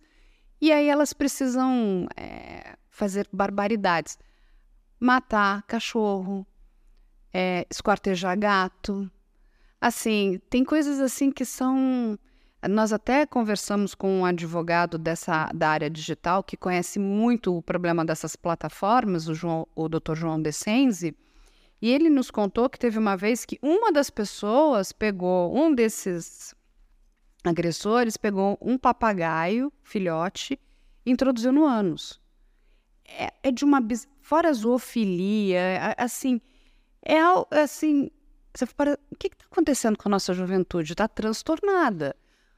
[0.61, 4.17] e aí elas precisam é, fazer barbaridades
[5.03, 6.47] matar cachorro,
[7.33, 9.11] é, esquartejar gato.
[9.81, 12.17] Assim, tem coisas assim que são.
[12.69, 18.05] Nós até conversamos com um advogado dessa, da área digital que conhece muito o problema
[18.05, 20.15] dessas plataformas, o, João, o Dr.
[20.15, 21.13] João Descenzi,
[21.81, 26.55] e ele nos contou que teve uma vez que uma das pessoas pegou, um desses
[27.43, 30.57] agressores pegou um papagaio, filhote,
[31.05, 32.22] e introduziu no ânus.
[33.05, 33.81] É, é de uma
[34.21, 36.39] fora a zoofilia, assim,
[37.03, 37.17] é
[37.61, 38.09] assim,
[38.53, 40.93] você fala, o que está acontecendo com a nossa juventude?
[40.93, 42.15] Está transtornada.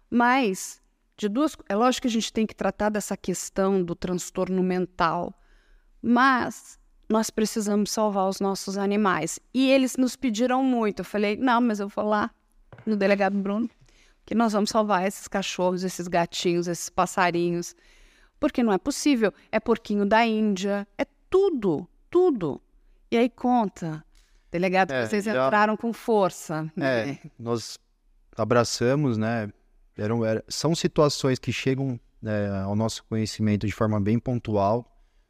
[0.10, 0.82] Mas,
[1.18, 5.34] de duas, é lógico que a gente tem que tratar dessa questão do transtorno mental,
[6.02, 6.80] mas
[7.10, 9.40] nós precisamos salvar os nossos animais.
[9.54, 11.00] E eles nos pediram muito.
[11.00, 12.30] Eu falei, não, mas eu vou lá
[12.86, 13.70] no delegado Bruno,
[14.26, 17.76] que nós vamos salvar esses cachorros, esses gatinhos, esses passarinhos.
[18.46, 19.34] Porque não é possível.
[19.52, 22.62] É porquinho da Índia, é tudo, tudo.
[23.10, 24.06] E aí conta.
[24.52, 26.72] Delegado, É, vocês já- entraram com força.
[26.78, 27.20] É, né?
[27.40, 27.80] nós
[28.38, 29.50] abraçamos, né?
[29.98, 34.86] Eram, era- são situações que chegam né, ao nosso conhecimento de forma bem pontual.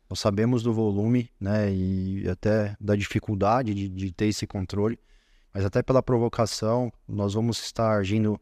[0.09, 1.71] Nós sabemos do volume, né?
[1.73, 4.99] E até da dificuldade de, de ter esse controle.
[5.53, 8.37] Mas até pela provocação, nós vamos estar agindo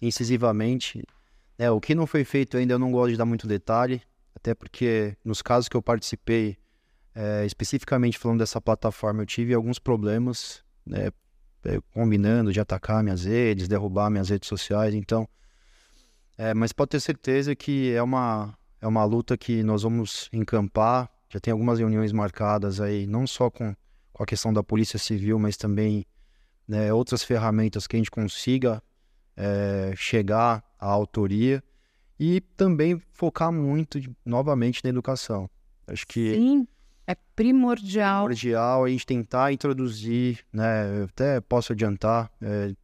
[0.00, 1.04] incisivamente.
[1.58, 4.02] Né, o que não foi feito ainda, eu não gosto de dar muito detalhe.
[4.34, 6.56] Até porque nos casos que eu participei,
[7.14, 11.08] é, especificamente falando dessa plataforma, eu tive alguns problemas, né,
[11.64, 15.28] é, combinando de atacar minhas redes, derrubar minhas redes sociais, então.
[16.38, 21.10] é, mas pode ter certeza que é uma, é uma luta que nós vamos encampar.
[21.28, 23.74] Já tem algumas reuniões marcadas aí, não só com,
[24.12, 26.06] com a questão da Polícia Civil, mas também
[26.68, 28.82] né, outras ferramentas que a gente consiga
[29.36, 31.62] é, chegar à autoria
[32.18, 35.48] e também focar muito novamente na educação.
[35.86, 36.66] Acho que Sim,
[37.06, 38.24] é primordial.
[38.24, 41.00] primordial a gente tentar introduzir, né?
[41.00, 42.74] Eu até posso adiantar, é,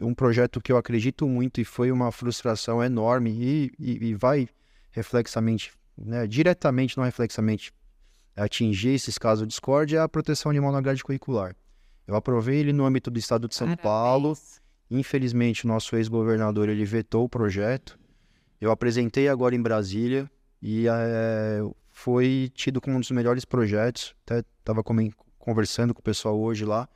[0.00, 4.48] um projeto que eu acredito muito e foi uma frustração enorme e, e, e vai
[4.90, 7.72] reflexamente, né, diretamente, não reflexamente,
[8.36, 11.56] atingir esses casos de discórdia é a proteção animal na grade curricular.
[12.06, 14.60] Eu aprovei ele no âmbito do estado de São Paulo, Parabéns.
[14.94, 17.98] Infelizmente, o nosso ex-governador ele vetou o projeto.
[18.60, 20.30] Eu apresentei agora em Brasília
[20.62, 24.14] e eh, foi tido como um dos melhores projetos.
[24.24, 24.84] Até estava
[25.36, 26.88] conversando com o pessoal hoje lá.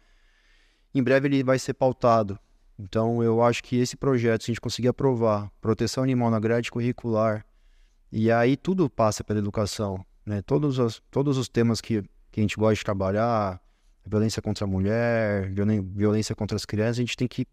[0.95, 2.39] Em breve ele vai ser pautado.
[2.79, 6.71] Então, eu acho que esse projeto, se a gente conseguir aprovar, proteção animal na grade
[6.71, 7.45] curricular,
[8.13, 10.41] e aí tudo passa pela educação, né?
[10.43, 13.61] Todos os, todos os temas que, que a gente gosta de trabalhar,
[14.07, 15.51] violência contra a mulher,
[15.93, 17.45] violência contra as crianças, a gente tem que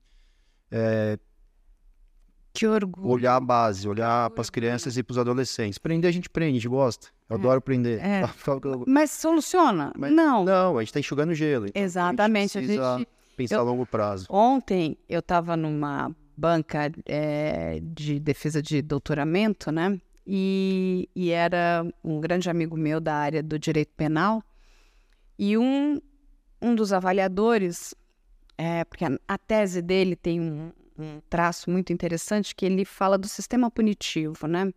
[2.53, 3.09] Que orgulho.
[3.09, 5.77] olhar a base, olhar para as crianças e para os adolescentes.
[5.77, 7.07] Prender a gente prende, a gente gosta.
[7.29, 7.99] Eu adoro prender.
[8.01, 8.23] é.
[8.87, 9.91] Mas soluciona?
[9.97, 10.45] Mas- Não.
[10.45, 11.65] Não, a gente está enxugando gelo.
[11.67, 12.57] então Exatamente.
[12.57, 14.25] A A gente precisa gente, pensar eu- a longo prazo.
[14.29, 19.99] Ontem eu estava numa banca eh, de defesa de doutoramento, né?
[20.25, 24.41] E, e era um grande amigo meu da área do direito penal.
[25.37, 25.99] E um,
[26.61, 27.93] um dos avaliadores,
[28.57, 33.17] eh, porque a, a tese dele tem um, um traço muito interessante, que ele fala
[33.17, 34.71] do sistema punitivo, né?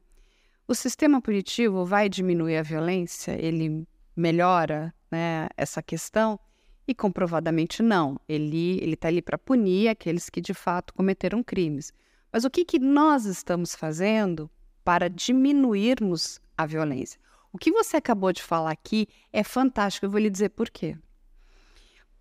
[0.67, 3.33] O sistema punitivo vai diminuir a violência?
[3.41, 6.39] Ele melhora né, essa questão?
[6.87, 8.21] E comprovadamente não.
[8.29, 11.93] Ele ele está ali para punir aqueles que de fato cometeram crimes.
[12.33, 14.51] Mas o que, que nós estamos fazendo
[14.85, 17.19] para diminuirmos a violência?
[17.53, 20.05] O que você acabou de falar aqui é fantástico.
[20.05, 20.97] Eu vou lhe dizer por quê.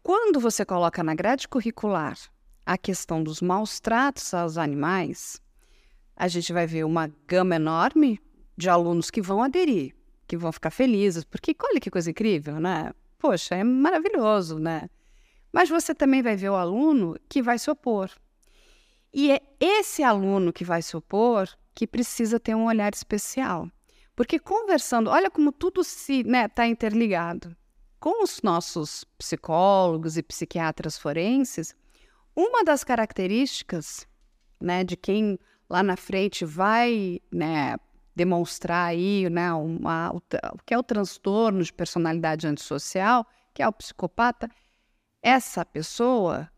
[0.08, 2.18] Quando você coloca na grade curricular
[2.66, 5.42] a questão dos maus tratos aos animais,
[6.16, 8.18] a gente vai ver uma gama enorme
[8.56, 9.94] de alunos que vão aderir,
[10.26, 12.94] que vão ficar felizes, porque olha que coisa incrível, né?
[13.20, 14.90] Poxa, é maravilhoso, né?
[15.52, 18.10] Mas você também vai ver o aluno que vai se opor.
[19.14, 23.70] E é esse aluno que vai se opor que precisa ter um olhar especial.
[24.16, 27.54] Porque conversando, olha como tudo se está interligado.
[28.00, 31.76] Com os nossos psicólogos e psiquiatras forenses,
[32.36, 34.08] uma das características
[34.62, 37.78] né, de quem lá na frente vai né,
[38.16, 43.68] demonstrar aí né, uma, o, o que é o transtorno de personalidade antissocial, que é
[43.68, 44.50] o psicopata,
[45.22, 46.50] essa pessoa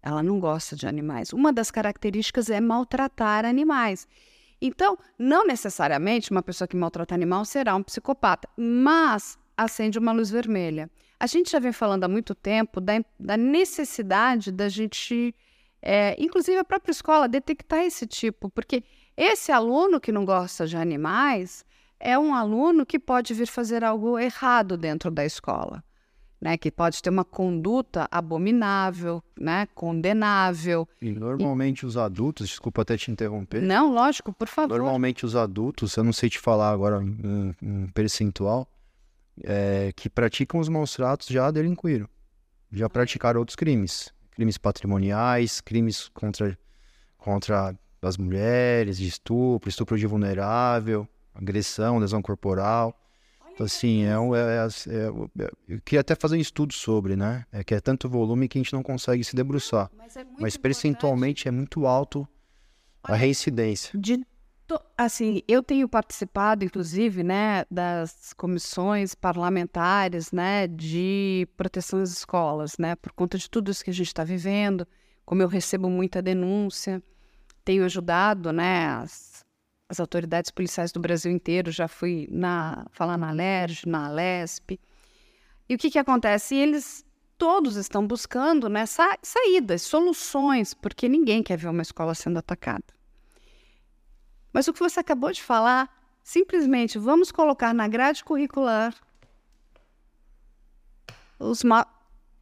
[0.00, 1.32] ela não gosta de animais.
[1.32, 4.06] Uma das características é maltratar animais.
[4.60, 10.30] Então, não necessariamente uma pessoa que maltrata animal será um psicopata, mas acende uma luz
[10.30, 10.90] vermelha.
[11.18, 15.34] A gente já vem falando há muito tempo da, da necessidade da gente,
[15.80, 18.84] é, inclusive a própria escola, detectar esse tipo, porque
[19.16, 21.64] esse aluno que não gosta de animais
[21.98, 25.82] é um aluno que pode vir fazer algo errado dentro da escola.
[26.38, 30.86] Né, que pode ter uma conduta abominável, né, condenável.
[31.00, 34.76] E normalmente os adultos, desculpa até te interromper, Não, lógico, por favor.
[34.76, 38.68] normalmente os adultos, eu não sei te falar agora um, um percentual,
[39.42, 42.08] é, que praticam os maus tratos já delinquiram.
[42.72, 44.12] Já praticaram outros crimes.
[44.32, 46.58] Crimes patrimoniais, crimes contra,
[47.16, 52.94] contra as mulheres, de estupro, estupro de vulnerável, agressão, lesão corporal.
[53.54, 57.46] Então, assim, é, um- é, é- é- eu queria até fazer um estudo sobre, né?
[57.50, 59.90] É que é tanto volume que a gente não consegue se debruçar.
[59.96, 62.28] Mas, é Mas importante percentualmente é muito alto
[63.02, 63.98] a reincidência.
[63.98, 64.22] de
[64.96, 72.96] assim, eu tenho participado, inclusive, né, das comissões parlamentares, né, de proteção às escolas, né,
[72.96, 74.86] por conta de tudo isso que a gente está vivendo,
[75.24, 77.02] como eu recebo muita denúncia,
[77.64, 79.44] tenho ajudado, né, as,
[79.88, 84.80] as autoridades policiais do Brasil inteiro, já fui na, falar na LERJ, na Alesp.
[85.68, 86.54] E o que, que acontece?
[86.54, 87.04] Eles
[87.38, 92.95] todos estão buscando né, sa saídas, soluções, porque ninguém quer ver uma escola sendo atacada.
[94.52, 98.94] Mas o que você acabou de falar, simplesmente vamos colocar na grade curricular
[101.38, 101.62] os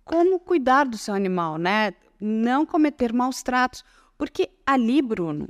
[0.05, 1.95] como cuidar do seu animal, né?
[2.21, 3.85] Não cometer maus tratos,
[4.17, 5.49] porque ali, Bruno,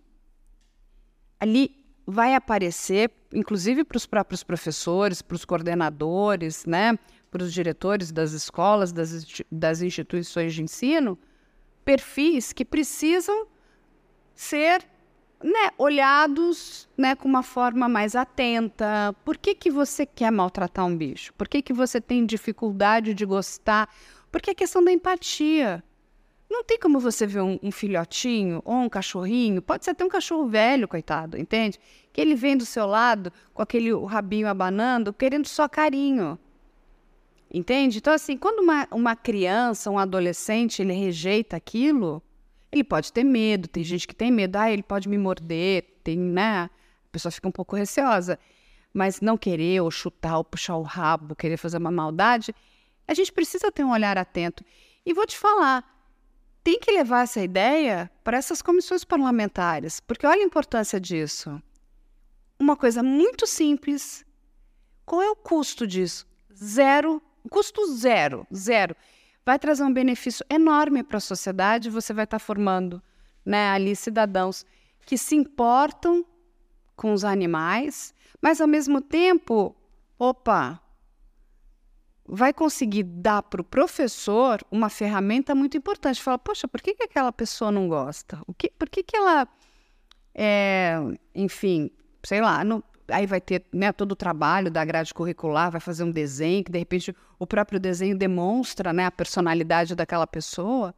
[1.38, 6.98] ali vai aparecer, inclusive para os próprios professores, para os coordenadores, né?
[7.34, 11.18] para os diretores das escolas, das, das instituições de ensino,
[11.84, 13.48] perfis que precisam
[14.32, 14.88] ser
[15.44, 19.14] né, olhados né, com uma forma mais atenta.
[19.26, 21.34] Por que, que você quer maltratar um bicho?
[21.34, 23.94] Por que, que você tem dificuldade de gostar?
[24.32, 25.84] Porque é questão da empatia.
[26.48, 30.08] Não tem como você ver um, um, filhotinho ou um cachorrinho, pode ser até um
[30.08, 31.78] cachorro velho, coitado, entende?
[32.10, 36.38] Que ele vem do seu lado com aquele rabinho abanando, querendo só carinho.
[37.52, 37.98] Entende?
[37.98, 42.22] Então, assim, quando uma, uma criança, um adolescente, ele rejeita aquilo,
[42.74, 43.68] ele pode ter medo.
[43.68, 46.64] Tem gente que tem medo, ah, ele pode me morder, tem, né?
[46.64, 48.38] A pessoa fica um pouco receosa.
[48.92, 52.54] Mas não querer, ou chutar, ou puxar o rabo, querer fazer uma maldade,
[53.06, 54.64] a gente precisa ter um olhar atento.
[55.06, 55.84] E vou te falar,
[56.62, 61.60] tem que levar essa ideia para essas comissões parlamentares, porque olha a importância disso.
[62.58, 64.24] Uma coisa muito simples.
[65.04, 66.26] Qual é o custo disso?
[66.54, 67.20] Zero
[67.50, 68.96] custo zero, zero.
[69.44, 73.02] Vai trazer um benefício enorme para a sociedade, você vai estar tá formando
[73.44, 74.64] né, ali cidadãos
[75.04, 76.24] que se importam
[76.96, 79.76] com os animais, mas ao mesmo tempo,
[80.18, 80.80] opa,
[82.26, 86.22] vai conseguir dar para o professor uma ferramenta muito importante.
[86.22, 88.40] Fala, poxa, por que, que aquela pessoa não gosta?
[88.46, 89.46] O que, por que, que ela,
[90.34, 90.96] é,
[91.34, 91.90] enfim,
[92.22, 96.04] sei lá, não, aí vai ter né, todo o trabalho da grade curricular, vai fazer
[96.04, 100.94] um desenho, que de repente o próprio desenho demonstra né, a personalidade daquela pessoa.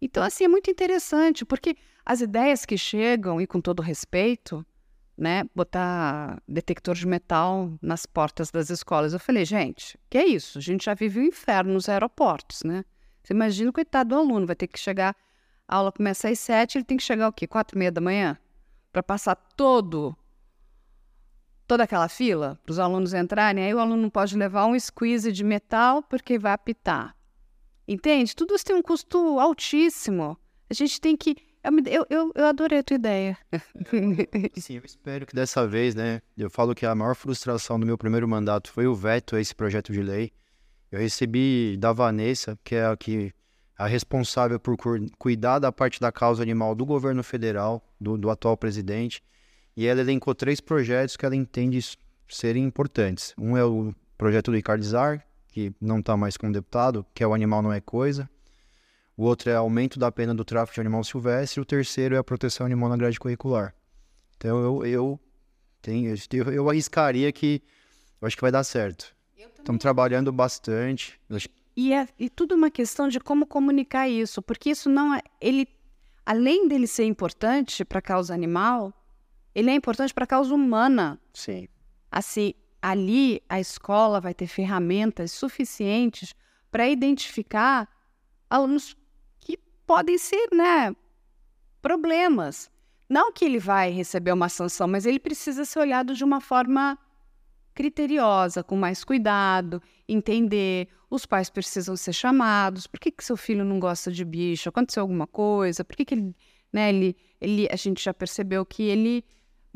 [0.00, 4.64] Então, assim, é muito interessante, porque as ideias que chegam, e com todo respeito,
[5.16, 9.12] né, botar detector de metal nas portas das escolas.
[9.12, 10.58] Eu falei, gente, que é isso?
[10.58, 12.84] A gente já vive o um inferno nos aeroportos, né?
[13.22, 15.16] Você imagina o coitado do aluno, vai ter que chegar,
[15.66, 17.46] a aula começa às sete, ele tem que chegar o quê?
[17.46, 18.38] Quatro e meia da manhã?
[18.92, 20.16] Para passar todo
[21.66, 25.32] toda aquela fila para os alunos entrarem, aí o aluno não pode levar um squeeze
[25.32, 27.16] de metal porque vai apitar.
[27.86, 28.34] Entende?
[28.34, 30.36] Tudo isso tem um custo altíssimo.
[30.68, 31.36] A gente tem que.
[31.62, 33.38] Eu, eu, eu adorei a tua ideia.
[34.56, 36.20] Sim, eu espero que dessa vez, né?
[36.36, 39.54] Eu falo que a maior frustração do meu primeiro mandato foi o veto a esse
[39.54, 40.32] projeto de lei.
[40.90, 43.32] Eu recebi da Vanessa, que é a que
[43.76, 44.76] a responsável por
[45.18, 49.22] cuidar da parte da causa animal do governo federal, do, do atual presidente.
[49.76, 51.78] E ela elencou três projetos que ela entende
[52.28, 53.34] serem importantes.
[53.38, 57.26] Um é o projeto do Ricardo Zar, que não está mais como deputado, que é
[57.26, 58.28] o Animal Não É Coisa.
[59.16, 61.60] O outro é aumento da pena do tráfico de animal silvestre.
[61.60, 63.74] E o terceiro é a proteção animal na grade curricular.
[64.36, 65.20] Então eu, eu,
[65.80, 67.62] tenho, eu, eu arriscaria que
[68.20, 69.14] eu acho que vai dar certo.
[69.58, 71.18] Estamos trabalhando bastante.
[71.76, 75.20] E é e tudo uma questão de como comunicar isso, porque isso não é.
[75.40, 75.68] Ele,
[76.24, 78.92] além dele ser importante para a causa animal,
[79.56, 81.18] ele é importante para a causa humana.
[81.32, 81.66] Sim.
[82.12, 82.52] Assim,
[82.82, 86.34] ali a escola vai ter ferramentas suficientes
[86.70, 87.88] para identificar
[88.50, 88.94] alunos
[89.38, 90.94] que podem ser, né,
[91.80, 92.70] problemas.
[93.08, 96.98] Não que ele vai receber uma sanção, mas ele precisa ser olhado de uma forma
[97.72, 100.88] criteriosa, com mais cuidado, entender.
[101.08, 102.86] Os pais precisam ser chamados.
[102.86, 104.68] Por que, que seu filho não gosta de bicho?
[104.68, 105.82] Aconteceu alguma coisa?
[105.82, 106.36] Por que, que ele,
[106.70, 109.24] né, ele, ele, a gente já percebeu que ele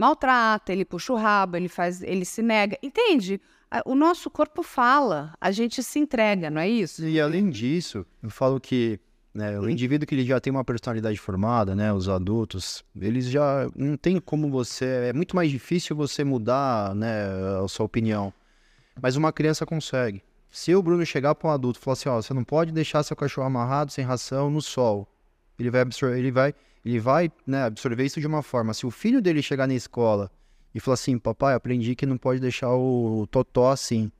[0.00, 2.78] maltrata, ele puxa o rabo, ele faz, ele se nega.
[2.82, 3.40] Entende?
[3.84, 7.04] O nosso corpo fala, a gente se entrega, não é isso?
[7.06, 8.98] E além disso, eu falo que
[9.32, 13.70] né, o indivíduo que ele já tem uma personalidade formada, né, os adultos, eles já
[13.76, 17.26] não tem como você, é muito mais difícil você mudar, né,
[17.62, 18.32] a sua opinião.
[19.00, 20.22] Mas uma criança consegue.
[20.50, 23.04] Se o Bruno chegar para um adulto e falar assim, ó, você não pode deixar
[23.04, 25.06] seu cachorro amarrado sem ração no sol,
[25.58, 26.52] ele vai absorver, ele vai
[26.84, 28.72] ele vai né, absorver isso de uma forma.
[28.72, 30.30] Se o filho dele chegar na escola
[30.74, 34.10] e falar assim, papai, aprendi que não pode deixar o, totó assim,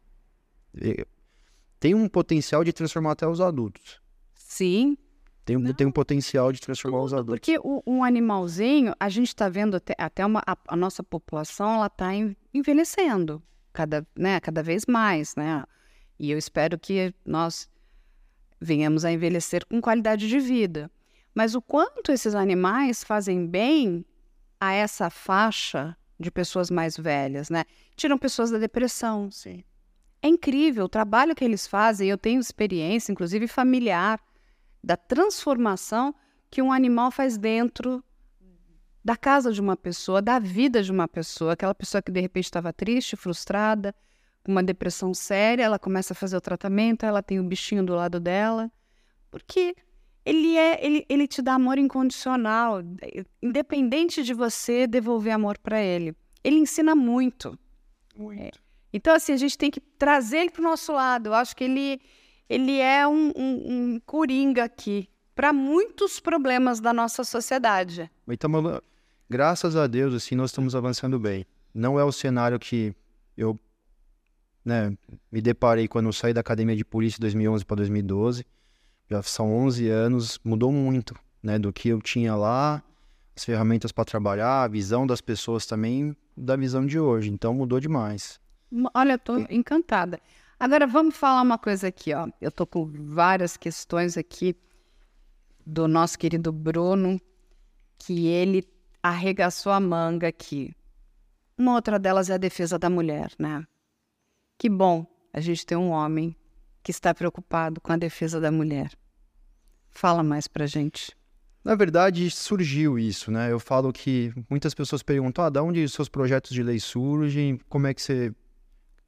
[1.79, 4.01] tem um potencial de transformar até os adultos.
[4.35, 4.97] Sim.
[5.45, 7.41] Tem, um, tem um potencial de transformar Tudo, os adultos.
[7.41, 11.75] Porque o, um animalzinho, a gente está vendo até, até uma, a, a, nossa população,
[11.75, 12.11] ela está
[12.53, 13.43] envelhecendo
[13.73, 15.65] cada, né, cada vez mais, né?
[16.19, 17.69] E eu espero que nós
[18.61, 20.91] venhamos a envelhecer com qualidade de vida.
[21.35, 24.05] Mas o quanto esses animais fazem bem
[24.59, 27.65] a essa faixa de pessoas mais velhas, né?
[27.97, 29.31] Tiram pessoas da depressão.
[29.31, 29.65] Sim.
[30.23, 32.09] É incrível o trabalho que eles fazem.
[32.09, 34.21] Eu tenho experiência, inclusive familiar,
[34.85, 36.15] da transformação
[36.51, 38.05] que um animal faz dentro
[39.03, 41.55] da casa de uma pessoa, da vida de uma pessoa.
[41.55, 43.95] Aquela pessoa que de repente estava triste, frustrada,
[44.45, 47.95] com uma depressão séria, ela começa a fazer o tratamento, ela tem o bichinho do
[47.95, 48.71] lado dela,
[49.31, 49.75] porque
[50.25, 52.83] ele é, ele, ele te dá amor incondicional,
[53.43, 56.15] independente de você devolver amor para ele.
[56.45, 57.59] Ele ensina muito.
[58.17, 58.43] Muito.
[58.43, 58.51] É.
[58.93, 61.29] Então, assim, a gente tem que trazer ele para o nosso lado.
[61.29, 62.01] Eu acho que ele,
[62.49, 68.11] ele é um, um, um coringa aqui para muitos problemas da nossa sociedade.
[68.29, 68.51] Então,
[69.29, 71.47] graças a Deus, assim, nós estamos avançando bem.
[71.73, 72.95] Não é o cenário que
[73.37, 73.59] eu
[74.65, 74.97] né,
[75.31, 78.45] me deparei quando eu saí da academia de polícia de 2011 para 2012.
[79.11, 82.83] Já são 11 anos, mudou muito, né, do que eu tinha lá,
[83.37, 87.29] as ferramentas para trabalhar, a visão das pessoas também, da visão de hoje.
[87.31, 88.41] Então mudou demais.
[88.95, 90.21] Olha, eu tô encantada.
[90.61, 92.29] Agora vamos falar uma coisa aqui, ó.
[92.41, 94.55] Eu tô com várias questões aqui
[95.67, 97.21] do nosso querido Bruno,
[97.99, 98.69] que ele
[99.03, 100.75] arregaçou a manga aqui.
[101.59, 103.65] Uma outra delas é a defesa da mulher, né?
[104.59, 106.37] Que bom a gente ter um homem
[106.83, 108.91] que está preocupado com a defesa da mulher.
[109.91, 111.17] Fala mais pra gente.
[111.63, 113.53] Na verdade, surgiu isso, né?
[113.53, 117.61] Eu falo que muitas pessoas perguntam: ah, de onde seus projetos de lei surgem?
[117.69, 118.33] Como é que você.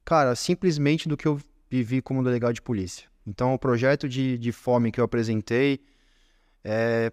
[0.05, 3.07] Cara, simplesmente do que eu vivi como delegado de polícia.
[3.25, 5.79] Então, o projeto de, de fome que eu apresentei
[6.63, 7.11] é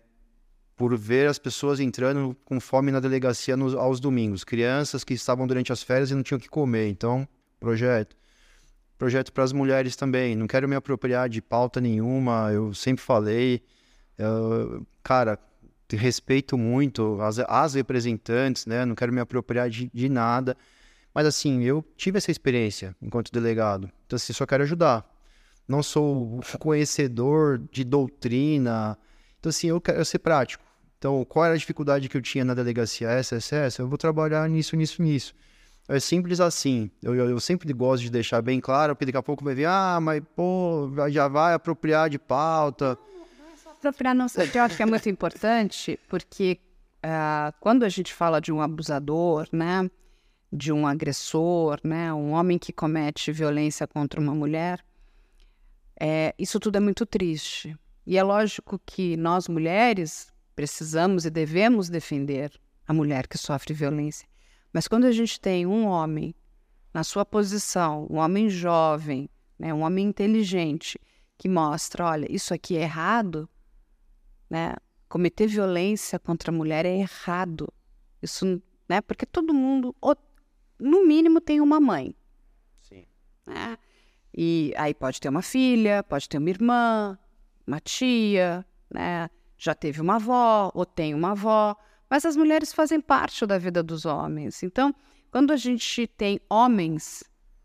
[0.76, 4.44] por ver as pessoas entrando com fome na delegacia nos, aos domingos.
[4.44, 6.88] Crianças que estavam durante as férias e não tinham o que comer.
[6.88, 8.16] Então, projeto
[9.00, 10.36] projeto para as mulheres também.
[10.36, 13.62] Não quero me apropriar de pauta nenhuma, eu sempre falei.
[14.18, 15.38] Eu, cara,
[15.90, 18.84] respeito muito as, as, representantes, né?
[18.84, 20.54] Não quero me apropriar de, de, nada.
[21.14, 23.90] Mas, assim, eu tive essa experiência enquanto delegado.
[24.06, 25.10] Então, assim, só quero ajudar.
[25.66, 28.98] Não sou conhecedor de doutrina.
[29.38, 30.62] Então, assim, eu quero ser prático.
[30.98, 33.08] Então, qual era a dificuldade que eu tinha na delegacia?
[33.08, 33.80] Essa, essa, essa.
[33.80, 35.34] Eu vou trabalhar nisso, nisso, nisso.
[35.90, 36.88] É simples assim.
[37.02, 39.66] Eu, eu, eu, sempre gosto de deixar bem claro, porque daqui a pouco vai vir,
[39.66, 42.96] ah, mas pô, já vai apropriar de pauta.
[43.40, 44.26] Não, é só apropriar, não.
[44.54, 46.60] Eu acho que é muito importante, porque
[47.04, 49.90] uh, quando a gente fala de um abusador, né,
[50.52, 54.84] de um agressor, né, um homem que comete violência contra uma mulher,
[55.98, 57.76] é, isso tudo é muito triste.
[58.06, 62.52] E é lógico que nós mulheres precisamos e devemos defender
[62.86, 64.29] a mulher que sofre violência.
[64.72, 66.34] Mas quando a gente tem um homem
[66.92, 70.98] na sua posição, um homem jovem, né, um homem inteligente,
[71.36, 73.48] que mostra, olha, isso aqui é errado,
[74.48, 74.74] né?
[75.08, 77.72] Cometer violência contra a mulher é errado.
[78.22, 79.00] Isso, né?
[79.00, 79.96] Porque todo mundo,
[80.78, 82.14] no mínimo, tem uma mãe.
[82.82, 83.06] Sim.
[83.46, 83.78] Né?
[84.36, 87.18] E aí pode ter uma filha, pode ter uma irmã,
[87.66, 89.30] uma tia, né?
[89.56, 91.76] Já teve uma avó ou tem uma avó.
[92.10, 94.64] Mas as mulheres fazem parte da vida dos homens.
[94.64, 94.92] Então,
[95.30, 97.22] quando a gente tem homens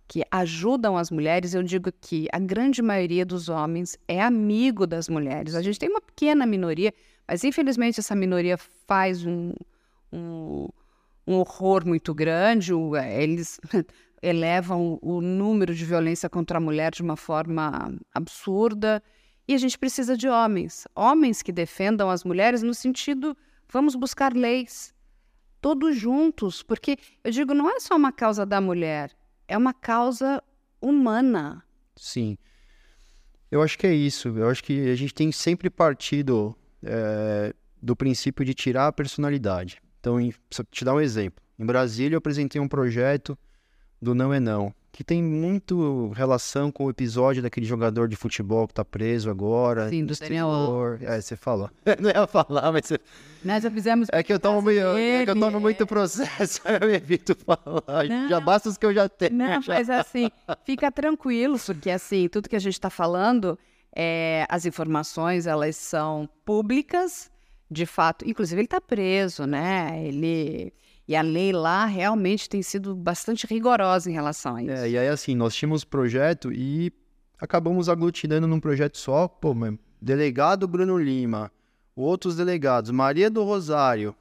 [0.08, 5.10] que ajudam as mulheres, eu digo que a grande maioria dos homens é amigo das
[5.10, 5.56] mulheres.
[5.56, 6.94] A gente tem uma pequena minoria,
[7.28, 9.52] mas infelizmente essa minoria faz um,
[10.14, 10.70] um,
[11.26, 12.72] um horror muito grande.
[13.18, 13.60] Eles
[14.22, 19.02] elevam o número de violência contra a mulher de uma forma absurda.
[19.48, 23.36] E a gente precisa de homens, homens que defendam as mulheres no sentido
[23.70, 24.94] Vamos buscar leis,
[25.62, 29.12] todos juntos, porque eu digo, não é só uma causa da mulher,
[29.48, 30.42] é uma causa
[30.82, 31.64] humana.
[31.96, 32.38] Sim.
[33.50, 34.30] Eu acho que é isso.
[34.30, 39.82] Eu acho que a gente tem sempre partido é, do princípio de tirar a personalidade.
[40.00, 40.34] Então, em,
[40.72, 41.44] te dar um exemplo.
[41.58, 43.38] Em Brasília, eu apresentei um projeto
[44.02, 48.66] do Não é Não que tem muito relação com o episódio daquele jogador de futebol
[48.66, 49.90] que tá preso agora.
[49.90, 51.70] Sim, do Daniel É, você falou.
[52.00, 53.00] Não ia falar, mas você...
[53.44, 54.08] Nós já fizemos...
[54.10, 58.08] É que eu tomo, meio, é que eu tomo muito processo, eu evito falar.
[58.08, 59.34] Não, já basta os que eu já tenho.
[59.34, 59.74] Não, já.
[59.74, 60.32] mas assim,
[60.64, 63.60] fica tranquilo, porque assim, tudo que a gente está falando,
[63.94, 67.30] é, as informações, elas são públicas,
[67.70, 68.26] de fato.
[68.26, 70.02] Inclusive, ele está preso, né?
[70.06, 70.72] Ele
[71.08, 74.72] e a lei lá realmente tem sido bastante rigorosa em relação a isso.
[74.72, 76.92] É, e aí assim, nós tínhamos projeto e
[77.40, 81.52] acabamos aglutinando num projeto só, pô, mas delegado Bruno Lima,
[81.96, 84.16] outros delegados, Maria do Rosário,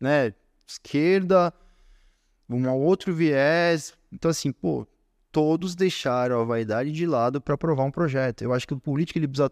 [0.00, 0.34] né,
[0.66, 1.52] esquerda,
[2.48, 3.94] um outro viés.
[4.12, 4.86] Então assim, pô,
[5.30, 8.42] todos deixaram a vaidade de lado para aprovar um projeto.
[8.42, 9.50] Eu acho que o político ele precisa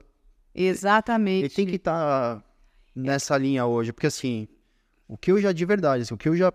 [0.54, 1.44] Exatamente.
[1.44, 2.44] Ele tem que estar tá
[2.94, 4.48] nessa linha hoje, porque assim,
[5.10, 6.52] o que eu já de verdade, assim, o que eu já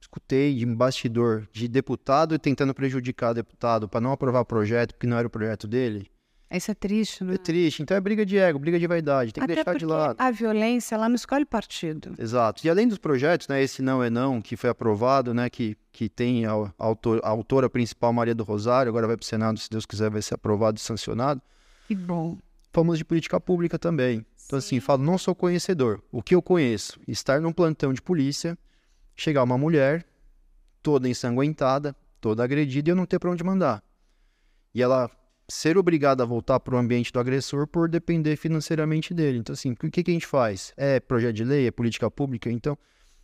[0.00, 5.26] escutei de bastidor de deputado tentando prejudicar deputado para não aprovar projeto porque não era
[5.26, 6.08] o projeto dele.
[6.52, 7.34] Isso é triste, não é?
[7.34, 7.82] É triste.
[7.82, 9.32] Então é briga de ego, briga de vaidade.
[9.32, 10.16] Tem que Até deixar de lado.
[10.18, 12.14] A violência, ela não escolhe partido.
[12.18, 12.64] Exato.
[12.64, 16.08] E além dos projetos, né, esse não é não, que foi aprovado, né, que, que
[16.08, 19.58] tem a, a, autor, a autora principal, Maria do Rosário, agora vai para o Senado,
[19.60, 21.40] se Deus quiser, vai ser aprovado e sancionado.
[21.86, 22.36] Que bom.
[22.72, 24.24] Falamos de política pública também.
[24.50, 26.02] Então, assim, falo, não sou conhecedor.
[26.10, 26.98] O que eu conheço?
[27.06, 28.58] Estar num plantão de polícia,
[29.14, 30.04] chegar uma mulher,
[30.82, 33.80] toda ensanguentada, toda agredida, e eu não ter para onde mandar.
[34.74, 35.08] E ela
[35.48, 39.38] ser obrigada a voltar para o ambiente do agressor por depender financeiramente dele.
[39.38, 40.72] Então, assim, o que, que a gente faz?
[40.76, 41.68] É projeto de lei?
[41.68, 42.50] É política pública?
[42.50, 42.76] Então,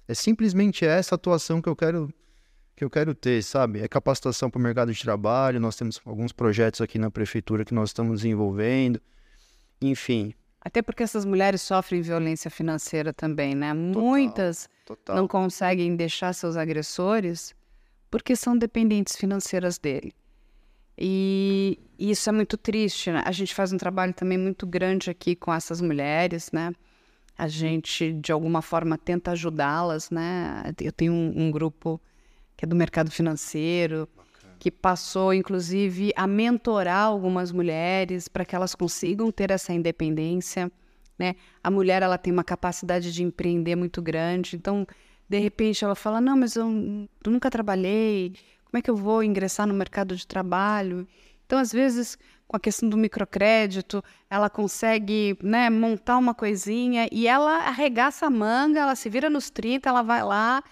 [0.06, 2.08] é simplesmente essa atuação que eu quero
[2.76, 3.80] que eu quero ter, sabe?
[3.80, 5.58] É capacitação para o mercado de trabalho.
[5.58, 9.02] Nós temos alguns projetos aqui na prefeitura que nós estamos desenvolvendo.
[9.82, 10.32] Enfim.
[10.66, 13.72] Até porque essas mulheres sofrem violência financeira também, né?
[13.72, 15.14] Total, Muitas total.
[15.14, 17.54] não conseguem deixar seus agressores
[18.10, 20.12] porque são dependentes financeiras dele.
[20.98, 23.22] E isso é muito triste, né?
[23.24, 26.72] A gente faz um trabalho também muito grande aqui com essas mulheres, né?
[27.38, 30.64] A gente, de alguma forma, tenta ajudá-las, né?
[30.80, 32.00] Eu tenho um, um, grupo
[32.56, 34.08] que é do mercado financeiro.
[34.58, 40.70] Que passou, inclusive, a mentorar algumas mulheres para que elas consigam ter essa independência,
[41.18, 41.34] né?
[41.62, 44.86] A mulher, ela tem uma capacidade de empreender muito grande, então,
[45.28, 46.66] de repente, ela fala, não, mas eu,
[47.24, 48.34] eu nunca trabalhei,
[48.64, 51.06] como é que eu vou ingressar no mercado de trabalho?
[51.46, 57.26] Então, às vezes, com a questão do microcrédito, ela consegue né, montar uma coisinha e
[57.26, 60.62] ela arregaça a manga, ela se vira nos 30, ela vai lá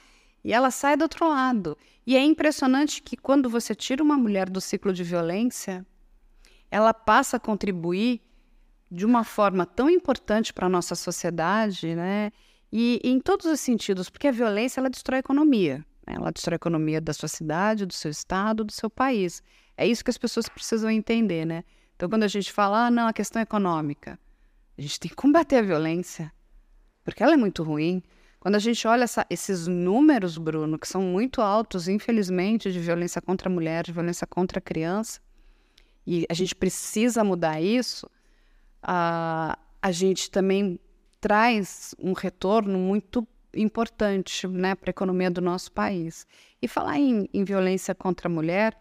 [0.45, 1.77] e ela sai do outro lado.
[2.07, 5.87] E é impressionante que quando você tira uma mulher do ciclo de violência,
[6.71, 8.21] ela passa a contribuir
[8.91, 12.31] de uma forma tão importante para a nossa sociedade, né?
[12.71, 15.79] E, e em todos os sentidos, porque a violência ela destrói a economia.
[16.07, 16.15] Né?
[16.17, 19.43] Ela destrói a economia da sua cidade, do seu estado, do seu país.
[19.77, 21.65] É isso que as pessoas precisam entender, né?
[21.97, 24.19] Então, quando a gente fala, ah, não, a questão é econômica,
[24.77, 26.33] a gente tem que combater a violência,
[27.05, 28.03] porque ela é muito ruim.
[28.45, 33.23] Quando a gente olha essa, esses números, Bruno, que são muito altos, infelizmente, de violência
[33.23, 35.19] contra a mulher, de violência contra a criança,
[36.07, 38.07] e a gente precisa mudar isso,
[38.83, 40.79] a, a gente também
[41.23, 46.27] traz um retorno muito importante né, para a economia do nosso país.
[46.61, 48.79] E falar em, em violência contra a mulher,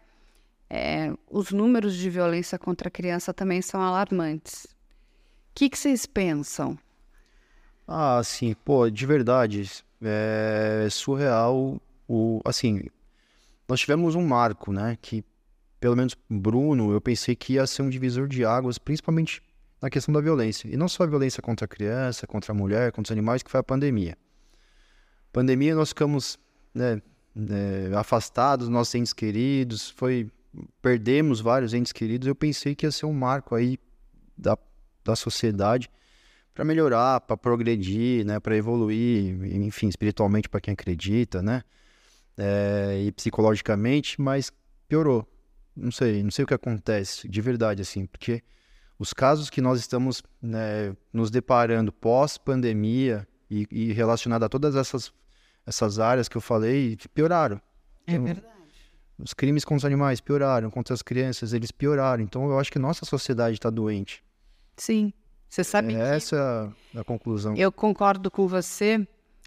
[0.68, 4.64] é, os números de violência contra a criança também são alarmantes.
[4.64, 6.78] O que, que vocês pensam?
[7.86, 9.70] Ah, sim, pô, de verdade,
[10.02, 12.82] é surreal o, assim,
[13.68, 15.24] nós tivemos um marco, né, que
[15.84, 19.42] pelo menos Bruno, eu pensei que ia ser um divisor de águas, principalmente
[19.82, 20.66] na questão da violência.
[20.66, 23.50] E não só a violência contra a criança, contra a mulher, contra os animais, que
[23.50, 24.16] foi a pandemia.
[25.30, 26.38] Pandemia, nós ficamos
[26.74, 27.02] né,
[27.36, 30.30] é, afastados, nossos entes queridos, foi
[30.80, 32.26] perdemos vários entes queridos.
[32.26, 33.78] Eu pensei que ia ser um marco aí
[34.38, 34.56] da,
[35.04, 35.90] da sociedade
[36.54, 41.62] para melhorar, para progredir, né, para evoluir, enfim, espiritualmente para quem acredita, né,
[42.38, 44.52] é, e psicologicamente, mas
[44.88, 45.28] piorou.
[45.76, 48.42] Não sei, não sei o que acontece de verdade assim, porque
[48.96, 54.76] os casos que nós estamos né, nos deparando pós pandemia e, e relacionado a todas
[54.76, 55.12] essas
[55.66, 57.60] essas áreas que eu falei pioraram.
[58.06, 58.54] É então, verdade.
[59.18, 62.22] Os crimes contra os animais pioraram, contra as crianças, eles pioraram.
[62.22, 64.22] Então eu acho que nossa sociedade está doente.
[64.76, 65.12] Sim.
[65.54, 66.02] Você sabe é, que...
[66.02, 67.54] Essa é a conclusão.
[67.54, 69.06] Eu concordo com você.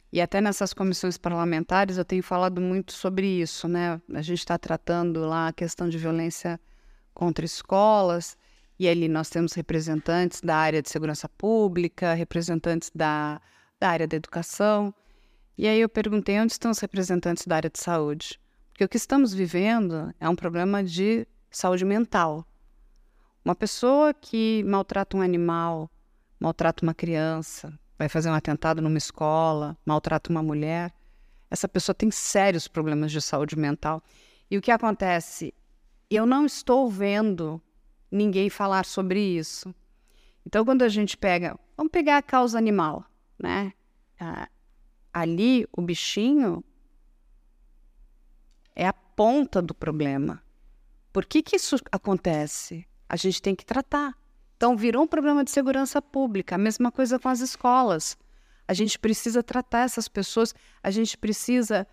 [0.09, 4.01] E até nessas comissões parlamentares eu tenho falado muito sobre isso, né?
[4.13, 6.57] A gente está tratando lá a questão de violência
[7.13, 8.37] contra escolas,
[8.79, 13.41] e ali nós temos representantes da área de segurança pública, representantes da,
[13.77, 14.95] da área da educação.
[15.57, 18.39] E aí eu perguntei onde estão os representantes da área de saúde.
[18.69, 22.47] Porque o que estamos vivendo é um problema de saúde mental.
[23.43, 25.91] Uma pessoa que maltrata um animal,
[26.39, 30.93] maltrata uma criança, vai fazer um atentado numa escola, maltrata uma mulher,
[31.49, 34.03] essa pessoa tem sérios problemas de saúde mental.
[34.49, 35.53] E o que acontece?
[36.09, 37.61] Eu não estou vendo
[38.11, 39.73] ninguém falar sobre isso.
[40.45, 43.05] Então, quando a gente pega, vamos pegar a causa animal,
[43.37, 43.73] né?
[44.19, 44.47] Ah,
[45.13, 46.63] ali o bichinho
[48.75, 50.41] é a ponta do problema.
[51.11, 52.87] Por que, que isso acontece?
[53.09, 54.15] A gente tem que tratar.
[54.57, 56.55] Então, virou um problema de segurança pública.
[56.55, 58.17] A mesma coisa com as escolas.
[58.67, 60.53] A gente precisa tratar essas pessoas,
[60.83, 61.87] a gente precisa,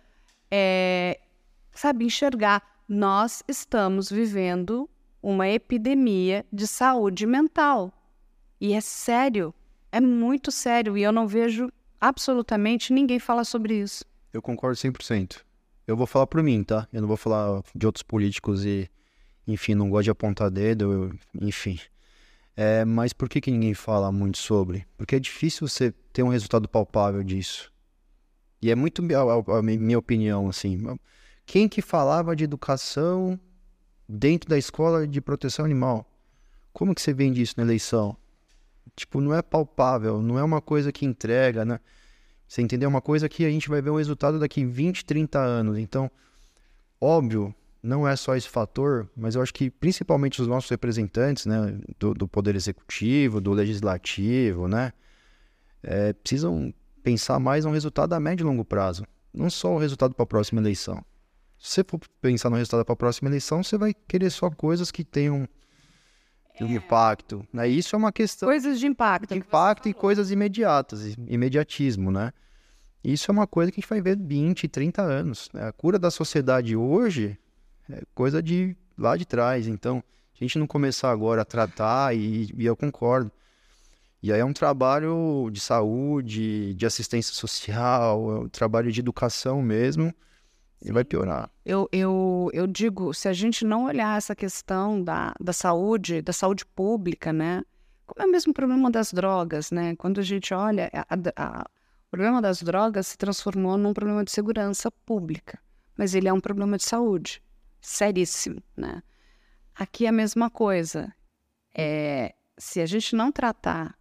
[0.51, 1.21] é,
[1.71, 2.61] sabe, enxergar.
[2.89, 4.89] Nós estamos vivendo
[5.21, 7.93] uma epidemia de saúde mental.
[8.59, 9.53] E é sério,
[9.91, 10.97] é muito sério.
[10.97, 14.03] E eu não vejo absolutamente ninguém falar sobre isso.
[14.33, 15.41] Eu concordo 100%.
[15.87, 16.87] Eu vou falar por mim, tá?
[16.91, 18.89] Eu não vou falar de outros políticos e,
[19.47, 21.79] enfim, não gosto de apontar dedo, eu, enfim.
[22.55, 24.85] É, mas por que, que ninguém fala muito sobre?
[24.97, 27.71] Porque é difícil você ter um resultado palpável disso.
[28.61, 30.77] E é muito a, a minha opinião, assim.
[31.45, 33.39] Quem que falava de educação
[34.07, 36.09] dentro da escola de proteção animal?
[36.71, 38.17] Como que você vende isso na eleição?
[38.95, 41.79] Tipo, não é palpável, não é uma coisa que entrega, né?
[42.47, 42.87] Você entendeu?
[42.87, 45.77] É uma coisa que a gente vai ver o resultado daqui 20, 30 anos.
[45.77, 46.09] Então,
[46.99, 47.53] óbvio,
[47.85, 52.13] não é só esse fator, mas eu acho que principalmente os nossos representantes, né, do,
[52.13, 54.91] do poder executivo, do legislativo, né,
[55.83, 56.73] é, precisam
[57.03, 60.27] pensar mais no resultado a médio e longo prazo, não só o resultado para a
[60.27, 61.05] próxima eleição.
[61.59, 64.89] Se você for pensar no resultado para a próxima eleição, você vai querer só coisas
[64.89, 65.47] que tenham
[66.59, 66.63] é.
[66.63, 67.47] um impacto.
[67.53, 67.67] Né?
[67.67, 68.49] Isso é uma questão.
[68.49, 69.29] Coisas de impacto.
[69.29, 72.33] De impacto e coisas imediatas, imediatismo, né?
[73.03, 75.49] Isso é uma coisa que a gente vai ver 20, 30 anos.
[75.53, 75.67] Né?
[75.67, 77.37] A cura da sociedade hoje
[77.89, 79.67] é coisa de lá de trás.
[79.67, 83.31] Então, a gente não começar agora a tratar, e, e eu concordo.
[84.21, 89.61] E aí é um trabalho de saúde, de assistência social, é um trabalho de educação
[89.61, 90.13] mesmo,
[90.83, 91.49] e vai piorar.
[91.63, 96.33] Eu, eu, eu digo, se a gente não olhar essa questão da, da saúde, da
[96.33, 97.63] saúde pública, né?
[98.05, 99.95] Como é o mesmo problema das drogas, né?
[99.95, 101.05] Quando a gente olha, a,
[101.35, 101.61] a,
[102.07, 105.59] o problema das drogas se transformou num problema de segurança pública,
[105.95, 107.41] mas ele é um problema de saúde,
[107.85, 109.01] seríssimo, né?
[109.75, 111.13] Aqui é a mesma coisa.
[111.73, 113.97] É, se a gente não tratar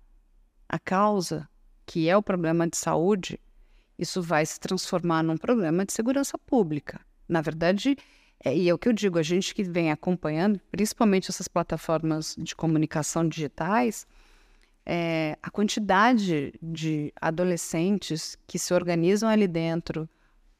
[0.68, 1.48] a causa,
[1.84, 3.38] que é o problema de saúde,
[3.98, 7.00] isso vai se transformar num problema de segurança pública.
[7.28, 7.96] Na verdade,
[8.44, 12.34] é, e é o que eu digo, a gente que vem acompanhando, principalmente essas plataformas
[12.38, 14.06] de comunicação digitais,
[14.86, 20.08] é, a quantidade de adolescentes que se organizam ali dentro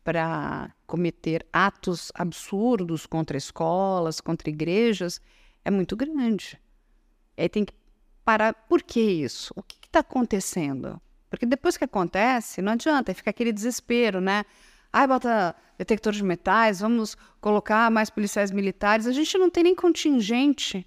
[0.05, 5.21] para cometer atos absurdos contra escolas, contra igrejas,
[5.65, 6.61] é muito grande.
[7.37, 7.73] Aí tem que
[8.25, 8.53] parar.
[8.53, 9.53] Por que isso?
[9.57, 11.01] O que está acontecendo?
[11.31, 14.45] Porque depois que acontece, não adianta, fica aquele desespero, né?
[14.93, 19.07] Ai, bota detector de metais, vamos colocar mais policiais militares.
[19.07, 20.87] A gente não tem nem contingente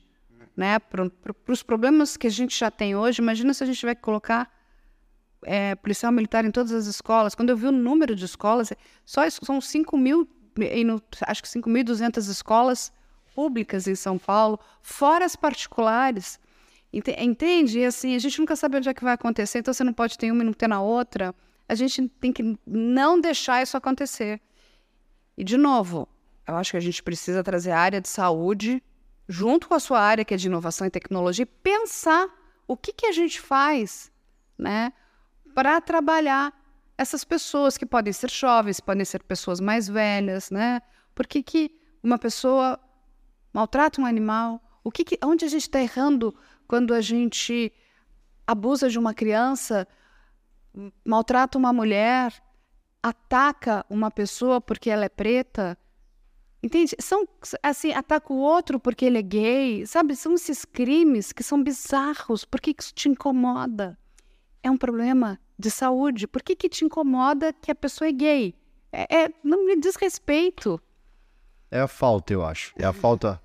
[0.56, 1.12] né, para
[1.50, 3.22] os problemas que a gente já tem hoje.
[3.22, 4.50] Imagina se a gente tiver que colocar
[5.44, 7.36] é, policial militar em todas as escolas.
[7.36, 8.72] Quando eu vi o número de escolas,
[9.06, 10.28] só são 5 mil,
[11.28, 12.92] acho que 5.200 escolas
[13.36, 16.40] públicas em São Paulo, fora as particulares.
[16.92, 17.80] Entende?
[17.80, 20.18] E assim, a gente nunca sabe onde é que vai acontecer, então você não pode
[20.18, 21.36] ter uma e não ter na outra.
[21.70, 24.42] A gente tem que não deixar isso acontecer.
[25.38, 26.08] E, de novo,
[26.48, 28.82] eu acho que a gente precisa trazer a área de saúde
[29.28, 32.28] junto com a sua área, que é de inovação e tecnologia, e pensar
[32.66, 34.12] o que, que a gente faz
[34.58, 34.92] né,
[35.58, 36.54] para trabalhar
[36.96, 40.84] essas pessoas que podem ser jovens, podem ser pessoas mais velhas, né?
[41.16, 42.80] Por que, que uma pessoa
[43.52, 44.62] maltrata um animal?
[44.84, 46.36] O que, que onde a gente está errando
[46.68, 47.74] quando a gente
[48.46, 49.88] abusa de uma criança,
[51.04, 52.32] maltrata uma mulher,
[53.02, 55.76] ataca uma pessoa porque ela é preta,
[56.62, 56.96] entende?
[57.00, 57.28] São
[57.64, 60.16] assim, ataca o outro porque ele é gay, sabe?
[60.16, 62.46] São esses crimes que são bizarros.
[62.46, 63.98] Por que isso te incomoda?
[64.62, 66.28] É um problema de saúde.
[66.28, 68.56] Por que, que te incomoda que a pessoa é gay?
[68.92, 70.82] É, é não me diz respeito.
[71.70, 72.74] É a falta, eu acho.
[72.78, 73.42] É a falta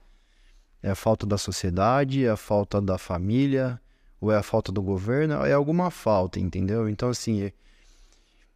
[0.82, 3.80] é a falta da sociedade, é a falta da família,
[4.20, 6.88] ou é a falta do governo, é alguma falta, entendeu?
[6.88, 7.52] Então, assim, é,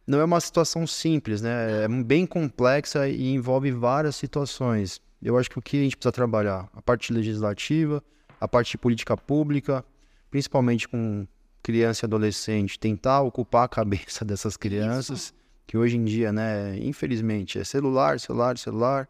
[0.05, 1.83] não é uma situação simples, né?
[1.83, 5.01] É bem complexa e envolve várias situações.
[5.21, 6.69] Eu acho que o que a gente precisa trabalhar?
[6.73, 8.03] A parte legislativa,
[8.39, 9.83] a parte de política pública,
[10.29, 11.25] principalmente com
[11.67, 15.33] criança e adolescente, tentar ocupar a cabeça dessas crianças, Isso.
[15.67, 19.09] que hoje em dia, né, infelizmente, é celular, celular, celular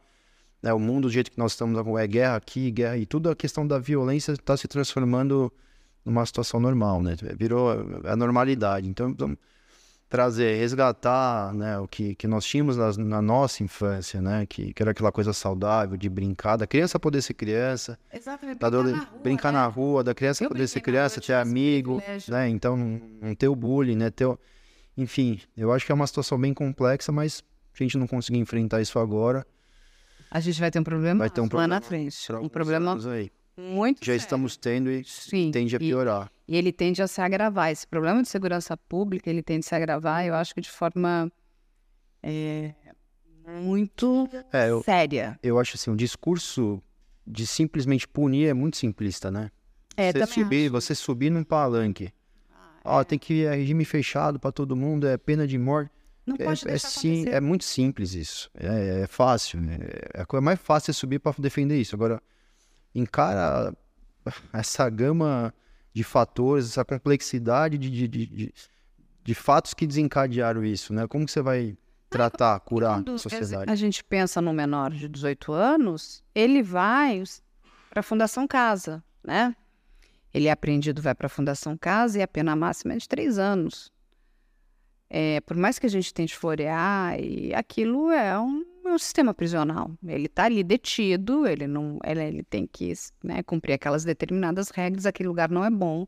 [0.60, 3.36] né, o mundo do jeito que nós estamos é guerra aqui, guerra e tudo a
[3.36, 5.54] questão da violência está se transformando
[6.04, 7.16] numa situação normal, né?
[7.38, 8.90] Virou a normalidade.
[8.90, 9.16] Então,
[10.10, 14.82] trazer, resgatar, né, o que, que nós tínhamos na, na nossa infância, né, que, que,
[14.82, 19.20] era aquela coisa saudável de brincar, da criança poder ser criança, Exatamente, brincar, na rua,
[19.22, 19.60] brincar né?
[19.60, 23.56] na rua, da criança Eu poder ser criança, ter amigo, né, então não, ter o
[23.56, 24.28] bullying, né, ter,
[24.96, 27.44] enfim, eu acho que é uma situação bem complexa, mas
[27.78, 29.46] a gente não conseguir enfrentar isso agora,
[30.32, 32.34] a gente vai ter um problema vai ter um problema lá na frente.
[32.34, 32.98] Um problema
[33.58, 34.20] muito Já sério.
[34.20, 36.32] estamos tendo e Sim, tende a piorar.
[36.48, 37.72] E, e, ele tende a se agravar.
[37.72, 41.32] Esse problema de segurança pública, ele tende a se agravar, eu acho que de forma
[42.22, 42.74] é,
[43.62, 45.40] muito é, eu, séria.
[45.42, 46.82] Eu acho assim, o discurso
[47.26, 49.52] de simplesmente punir é muito simplista, né?
[49.96, 50.72] É, você subir, acho.
[50.72, 52.14] você subir num palanque.
[52.84, 55.92] Ó, tem que é regime fechado para todo mundo, é pena de morte.
[56.26, 58.50] Não É, pode é, sim, é muito simples isso.
[58.54, 59.60] É, é fácil.
[59.60, 59.78] né?
[60.14, 61.96] É a coisa mais fácil é subir para defender isso.
[61.96, 62.22] Agora,
[63.00, 63.74] encara
[64.54, 65.54] essa gama
[65.94, 68.54] de fatores, essa complexidade de, de, de, de-
[69.24, 71.06] de fatos que desencadearam isso, né?
[71.08, 71.78] Como que você vai
[72.10, 73.70] tratar, curar Quando a sociedade?
[73.72, 77.22] a gente pensa no menor de 18 anos, ele vai
[77.90, 79.54] para a Fundação Casa, né?
[80.34, 83.38] Ele é apreendido, vai para a Fundação Casa e a pena máxima é de três
[83.38, 83.92] anos.
[85.10, 88.64] É, por mais que a gente tente florear, e aquilo é um,
[88.98, 89.92] um sistema prisional.
[90.06, 92.92] Ele está ali detido, ele não, ele, ele tem que
[93.24, 96.06] né, cumprir aquelas determinadas regras, aquele lugar não é bom.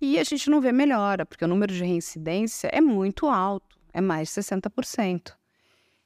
[0.00, 4.00] E a gente não vê melhora, porque o número de reincidência é muito alto, é
[4.00, 5.34] mais de 60%.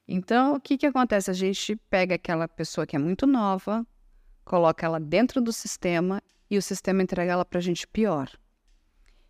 [0.07, 1.29] Então, o que, que acontece?
[1.29, 3.85] A gente pega aquela pessoa que é muito nova,
[4.43, 8.29] coloca ela dentro do sistema e o sistema entrega ela para a gente pior.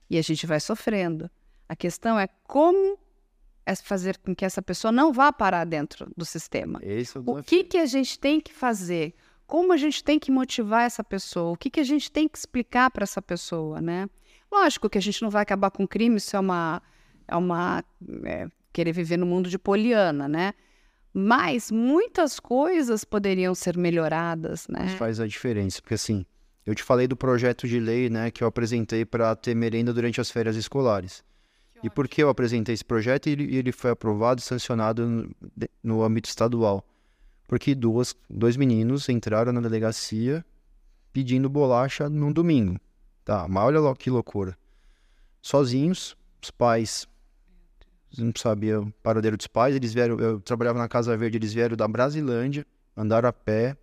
[0.09, 1.29] E a gente vai sofrendo.
[1.67, 2.97] A questão é como
[3.75, 6.79] fazer com que essa pessoa não vá parar dentro do sistema.
[6.83, 9.13] É o que, que a gente tem que fazer?
[9.45, 11.51] Como a gente tem que motivar essa pessoa?
[11.51, 14.09] O que, que a gente tem que explicar para essa pessoa, né?
[14.51, 16.81] Lógico que a gente não vai acabar com crime, isso é uma...
[17.27, 17.83] É uma
[18.25, 20.53] é, querer viver no mundo de poliana, né?
[21.13, 24.95] Mas muitas coisas poderiam ser melhoradas, Isso né?
[24.97, 26.25] faz a diferença, porque assim,
[26.65, 30.21] eu te falei do projeto de lei, né, que eu apresentei para ter merenda durante
[30.21, 31.23] as férias escolares.
[31.81, 35.29] E por que eu apresentei esse projeto e ele, foi aprovado e sancionado
[35.81, 36.85] no, âmbito estadual?
[37.47, 40.45] Porque duas, dois meninos entraram na delegacia
[41.13, 42.79] pedindo bolacha num domingo.
[43.23, 44.57] Tá, mas olha que loucura.
[45.41, 47.07] Sozinhos, os pais
[48.17, 51.77] não sabia o paradeiro dos pais, eles vieram, eu trabalhava na Casa Verde, eles vieram
[51.77, 52.65] da Brasilândia,
[52.97, 53.77] andaram a pé.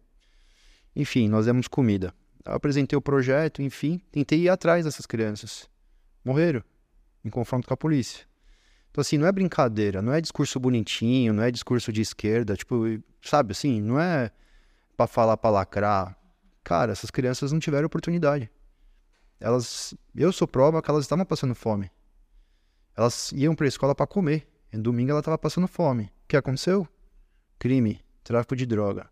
[0.95, 2.13] Enfim, nós demos comida.
[2.45, 5.69] Eu apresentei o projeto, enfim, tentei ir atrás dessas crianças.
[6.25, 6.63] Morreram
[7.27, 8.25] em confronto com a polícia.
[8.91, 12.85] Então, assim, não é brincadeira, não é discurso bonitinho, não é discurso de esquerda, tipo,
[13.21, 14.31] sabe assim, não é
[14.97, 16.17] pra falar pra lacrar.
[16.65, 18.51] Cara, essas crianças não tiveram oportunidade.
[19.39, 21.91] Elas, eu sou prova que elas estavam passando fome.
[22.97, 24.49] Elas iam pra escola pra comer.
[24.73, 26.05] E domingo ela tava passando fome.
[26.05, 26.89] O que aconteceu?
[27.59, 29.11] Crime, tráfico de droga,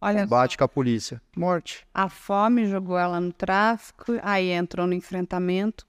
[0.00, 1.86] Olha, só, bate com a polícia, morte.
[1.92, 5.86] a fome jogou ela no tráfico, aí entrou no enfrentamento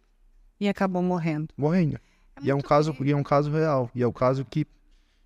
[0.62, 1.49] e acabou morrendo.
[1.57, 1.99] morrendo.
[2.41, 3.89] e é um caso, e é um caso real.
[3.95, 4.66] E é o caso que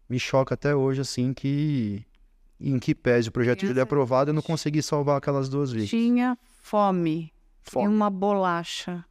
[0.09, 2.03] me choca até hoje, assim, que
[2.59, 5.89] em que pese o projeto de lei aprovado, eu não consegui salvar aquelas duas vítimas.
[5.89, 7.33] Tinha fome.
[7.61, 7.85] Fome.
[7.85, 9.03] E uma bolacha.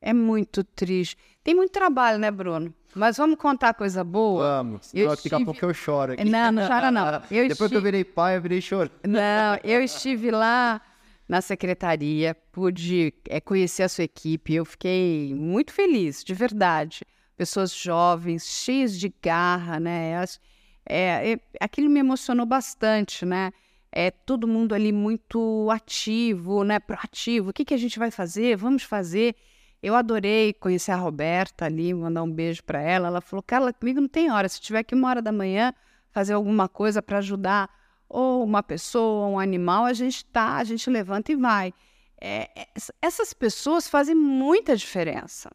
[0.00, 1.16] É muito triste.
[1.44, 2.72] Tem muito trabalho, né, Bruno?
[2.94, 4.42] Mas vamos contar coisa boa?
[4.62, 4.94] Vamos.
[4.94, 6.24] Eu que daqui a estive- pouco eu choro aqui.
[6.24, 7.06] Não, não chora não.
[7.30, 8.90] Eu Depois que eu estive- virei pai, eu virei choro.
[9.06, 10.80] Não, eu estive lá
[11.28, 17.04] na secretaria, pude é, conhecer a sua equipe, eu fiquei muito feliz, de verdade.
[17.36, 20.16] Pessoas jovens, cheias de garra, né?
[20.16, 20.40] As-
[20.88, 23.52] é, é, aquilo me emocionou bastante, né?
[23.92, 26.78] É todo mundo ali muito ativo, né?
[26.80, 27.50] Proativo.
[27.50, 28.56] O que, que a gente vai fazer?
[28.56, 29.34] Vamos fazer.
[29.82, 33.08] Eu adorei conhecer a Roberta ali, mandar um beijo para ela.
[33.08, 34.48] Ela falou: Carla, comigo não tem hora.
[34.48, 35.74] Se tiver aqui uma hora da manhã
[36.10, 37.70] fazer alguma coisa para ajudar
[38.08, 41.74] ou uma pessoa, um animal, a gente tá, a gente levanta e vai.
[42.20, 42.68] É, é,
[43.00, 45.50] essas pessoas fazem muita diferença.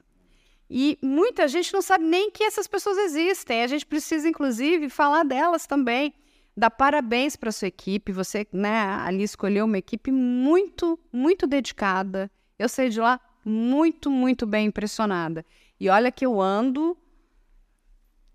[0.69, 3.61] E muita gente não sabe nem que essas pessoas existem.
[3.61, 6.13] A gente precisa, inclusive, falar delas também.
[6.55, 8.11] Dar parabéns para sua equipe.
[8.11, 12.31] Você, né, ali escolheu uma equipe muito, muito dedicada.
[12.57, 15.45] Eu saí de lá muito, muito bem impressionada.
[15.79, 16.97] E olha que eu ando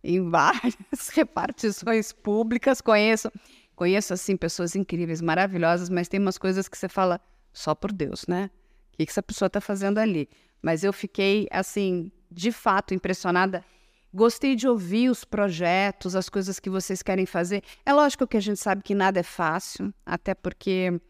[0.02, 3.32] em várias repartições públicas, conheço,
[3.78, 7.20] conheço assim pessoas incríveis, maravilhosas, mas tem umas coisas que você fala
[7.52, 8.50] só por Deus, né?
[8.92, 10.28] O que, essa pessoa está fazendo ali?
[10.60, 13.64] Mas eu fiquei assim, de fato, impressionada.
[14.12, 17.62] Gostei de ouvir os projetos, as coisas que vocês querem fazer.
[17.86, 21.00] É lógico que a gente sabe que nada é fácil, até porque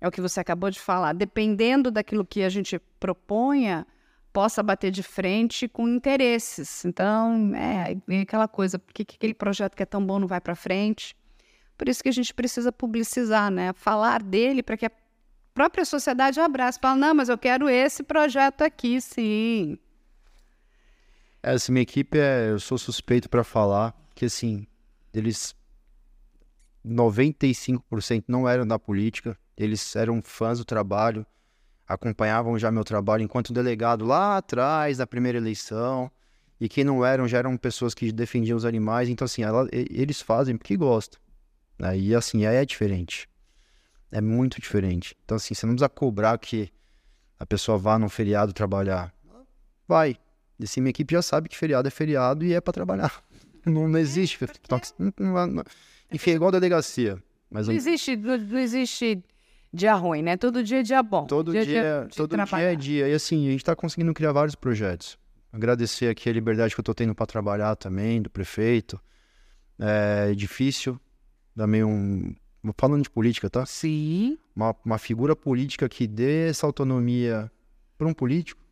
[0.00, 1.12] é o que você acabou de falar.
[1.12, 3.86] Dependendo daquilo que a gente proponha,
[4.32, 6.86] possa bater de frente com interesses.
[6.86, 10.40] Então, é, vem aquela coisa, por que aquele projeto que é tão bom não vai
[10.40, 11.14] para frente?
[11.76, 13.72] Por isso que a gente precisa publicizar, né?
[13.74, 14.92] Falar dele para que a
[15.52, 16.78] própria sociedade abrace.
[16.80, 19.78] Fala, não, mas eu quero esse projeto aqui, sim.
[21.42, 24.66] Essa minha equipe é, eu sou suspeito para falar que assim,
[25.12, 25.54] eles
[26.86, 31.26] 95% não eram da política, eles eram fãs do trabalho,
[31.86, 36.10] acompanhavam já meu trabalho enquanto delegado lá atrás da primeira eleição,
[36.60, 40.20] e quem não eram já eram pessoas que defendiam os animais, então assim, ela- eles
[40.20, 41.20] fazem porque gostam.
[41.96, 43.28] E assim, aí é diferente.
[44.10, 45.16] É muito diferente.
[45.24, 46.70] Então, assim, você não precisa cobrar que
[47.38, 49.12] a pessoa vá num feriado trabalhar.
[49.86, 50.16] Vai.
[50.58, 53.22] E assim, minha equipe já sabe que feriado é feriado e é para trabalhar.
[53.66, 54.38] Não, não existe.
[56.12, 57.16] Enfim, é igual delegacia.
[57.50, 59.24] Mas não, existe, não, não existe
[59.72, 60.36] dia ruim, né?
[60.36, 61.24] Todo dia é dia bom.
[61.24, 63.08] Todo dia, dia, dia todo dia é dia.
[63.08, 65.16] E assim, a gente está conseguindo criar vários projetos.
[65.50, 69.00] Agradecer aqui a liberdade que eu estou tendo para trabalhar também, do prefeito.
[69.78, 71.00] É difícil.
[71.56, 72.34] Também um.
[72.78, 73.66] Falando de política, tá?
[73.66, 74.38] Sim.
[74.56, 77.50] Uma, uma figura política que dê essa autonomia
[77.98, 78.62] para um político.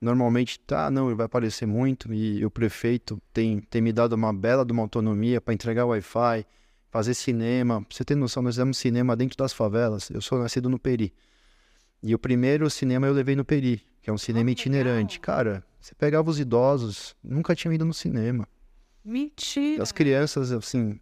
[0.00, 2.12] Normalmente, tá, não, ele vai aparecer muito.
[2.12, 6.46] E o prefeito tem, tem me dado uma bela de uma autonomia para entregar Wi-Fi,
[6.90, 7.82] fazer cinema.
[7.82, 10.10] Pra você ter noção, nós fizemos cinema dentro das favelas.
[10.10, 11.12] Eu sou nascido no Peri.
[12.02, 15.18] E o primeiro cinema eu levei no Peri, que é um cinema ah, itinerante.
[15.18, 15.36] Legal.
[15.36, 18.46] Cara, você pegava os idosos, nunca tinham ido no cinema.
[19.02, 19.82] Mentira.
[19.82, 21.00] As crianças, assim.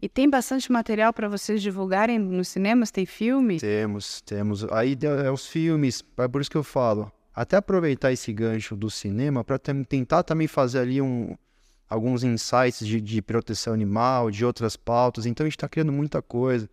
[0.00, 2.90] E tem bastante material para vocês divulgarem nos cinemas?
[2.90, 3.60] Tem filmes?
[3.60, 4.64] Temos, temos.
[4.72, 7.10] Aí é os filmes, é por isso que eu falo.
[7.34, 11.36] Até aproveitar esse gancho do cinema para tentar também fazer ali um,
[11.88, 15.26] alguns insights de, de proteção animal, de outras pautas.
[15.26, 16.68] Então a gente está criando muita coisa.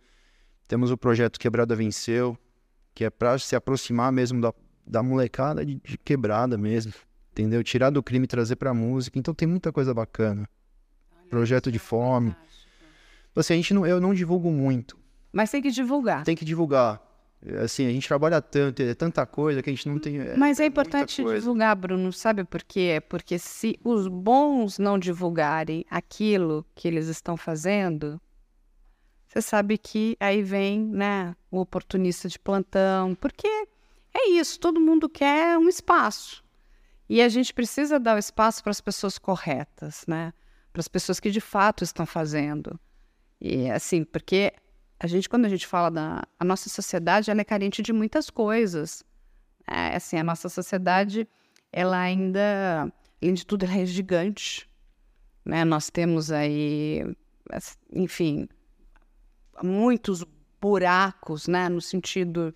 [0.68, 2.36] Temos o projeto Quebrada Venceu,
[2.94, 4.52] que é para se aproximar mesmo da,
[4.86, 6.92] da molecada de, de quebrada mesmo
[7.36, 7.62] entendeu?
[7.62, 9.18] Tirar do crime e trazer para música.
[9.18, 10.48] Então tem muita coisa bacana.
[11.14, 12.30] Olha, Projeto de é fome.
[12.30, 12.45] Então,
[13.40, 14.96] assim, a gente não, eu não divulgo muito.
[15.32, 16.24] Mas tem que divulgar.
[16.24, 17.02] Tem que divulgar.
[17.62, 20.18] Assim, a gente trabalha tanto, é tanta coisa que a gente não tem.
[20.18, 23.02] É, Mas é, é importante divulgar, Bruno, sabe por quê?
[23.08, 28.20] Porque se os bons não divulgarem aquilo que eles estão fazendo,
[29.28, 33.46] você sabe que aí vem, né, o oportunista de plantão, porque
[34.14, 36.42] é isso, todo mundo quer um espaço.
[37.08, 40.32] E a gente precisa dar o espaço para as pessoas corretas, né?
[40.72, 42.80] Para as pessoas que de fato estão fazendo.
[43.40, 44.52] E assim, porque
[44.98, 48.30] a gente, quando a gente fala da a nossa sociedade, ela é carente de muitas
[48.30, 49.04] coisas.
[49.68, 51.28] É, assim, a nossa sociedade,
[51.72, 54.68] ela ainda, além de tudo, ela é gigante.
[55.44, 55.64] Né?
[55.64, 57.04] Nós temos aí,
[57.92, 58.48] enfim,
[59.62, 60.24] muitos
[60.60, 61.68] buracos, né?
[61.68, 62.54] No sentido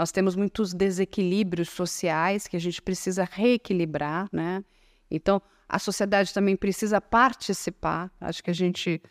[0.00, 4.64] nós temos muitos desequilíbrios sociais que a gente precisa reequilibrar, né?
[5.10, 8.10] Então, a sociedade também precisa participar.
[8.18, 9.02] Acho que a gente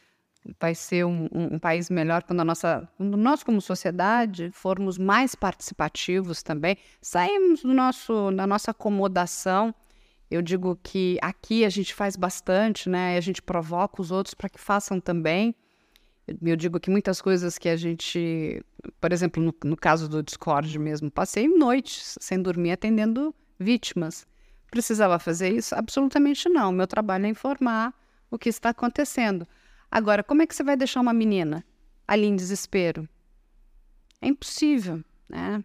[0.59, 4.97] vai ser um, um, um, país melhor quando a nossa, quando nós como sociedade formos
[4.97, 9.73] mais participativos também, saímos do nosso, da nossa acomodação.
[10.31, 13.17] Eu digo que aqui a gente faz bastante, né?
[13.17, 15.55] A gente provoca os outros para que façam também.
[16.45, 18.63] Eu digo que muitas coisas que a gente,
[19.01, 24.27] por exemplo, no, no caso do Discord mesmo, passei noites sem dormir atendendo vítimas.
[24.69, 25.73] Precisava fazer isso?
[25.73, 26.71] Absolutamente não.
[26.71, 27.91] Meu trabalho é informar
[28.29, 29.47] o que está acontecendo.
[29.91, 31.65] Agora, como é que você vai deixar uma menina
[32.07, 33.07] ali em desespero?
[34.21, 35.63] É impossível, né?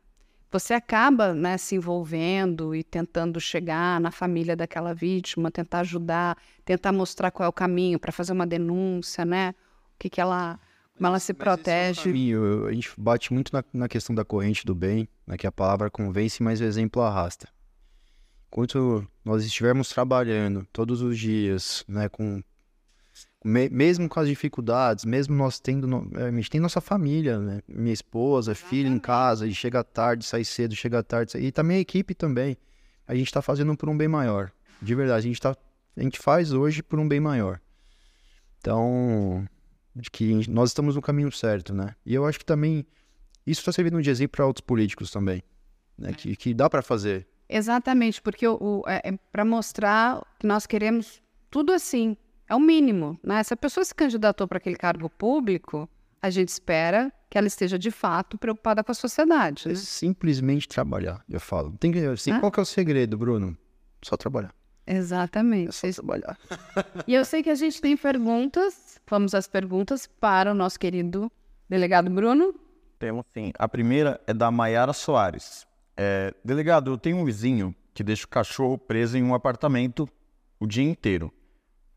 [0.50, 6.92] Você acaba né, se envolvendo e tentando chegar na família daquela vítima, tentar ajudar, tentar
[6.92, 9.52] mostrar qual é o caminho para fazer uma denúncia, né?
[9.94, 10.58] o que, que ela,
[10.96, 12.10] como ela se mas protege.
[12.10, 15.52] É a gente bate muito na, na, questão da corrente do bem, né, que a
[15.52, 17.48] palavra convence, mas o exemplo arrasta.
[18.48, 22.42] Enquanto nós estivermos trabalhando todos os dias, né, com
[23.44, 27.92] me, mesmo com as dificuldades, mesmo nós tendo, a gente tem nossa família, né, minha
[27.92, 31.42] esposa, filho em casa, e chega tarde, sai cedo, chega tarde, sai...
[31.42, 32.56] e também a equipe também.
[33.06, 35.18] A gente está fazendo por um bem maior, de verdade.
[35.18, 35.54] A gente tá,
[35.94, 37.60] a gente faz hoje por um bem maior.
[38.58, 39.46] Então,
[39.94, 41.94] de que nós estamos no caminho certo, né?
[42.06, 42.86] E eu acho que também
[43.46, 45.42] isso está servindo de exemplo para outros políticos também,
[45.98, 46.14] né?
[46.14, 47.28] Que, que dá para fazer.
[47.46, 52.16] Exatamente, porque o, o é, é para mostrar que nós queremos tudo assim,
[52.54, 53.42] é o mínimo, né?
[53.42, 55.88] Se a pessoa se candidatou para aquele cargo público,
[56.22, 59.64] a gente espera que ela esteja de fato preocupada com a sociedade.
[59.66, 59.74] É né?
[59.74, 61.72] simplesmente trabalhar, eu falo.
[61.72, 62.40] Tem que, assim, ah?
[62.40, 63.56] qual que é o segredo, Bruno?
[64.02, 64.54] Só trabalhar.
[64.86, 65.68] Exatamente.
[65.68, 66.38] É só trabalhar.
[67.06, 69.00] e eu sei que a gente tem perguntas.
[69.08, 71.30] Vamos às perguntas para o nosso querido
[71.68, 72.54] delegado Bruno.
[72.98, 73.52] Temos sim.
[73.58, 75.66] A primeira é da Maiara Soares.
[75.96, 80.08] É, delegado, eu tenho um vizinho que deixa o cachorro preso em um apartamento
[80.58, 81.32] o dia inteiro.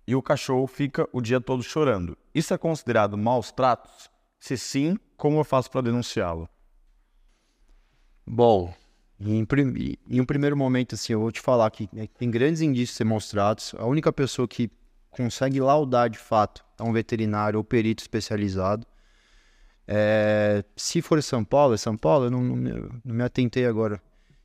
[0.08, 2.18] E o cachorro fica o dia todo chorando.
[2.34, 4.10] Isso é considerado maus tratos?
[4.40, 6.48] Se sim, como eu faço para denunciá-lo?
[8.26, 8.74] Bom,
[9.20, 9.46] em,
[10.10, 13.76] em, um primeiro momento, assim, eu vou te falar que né, tem grandes indícios demonstrados.
[13.78, 14.72] A única pessoa que
[15.10, 18.86] consegue laudar de fato é um veterinário ou perito especializado.
[19.88, 22.56] É, se for São Paulo, é São Paulo, eu não, não,
[23.04, 24.02] não, me atentei agora.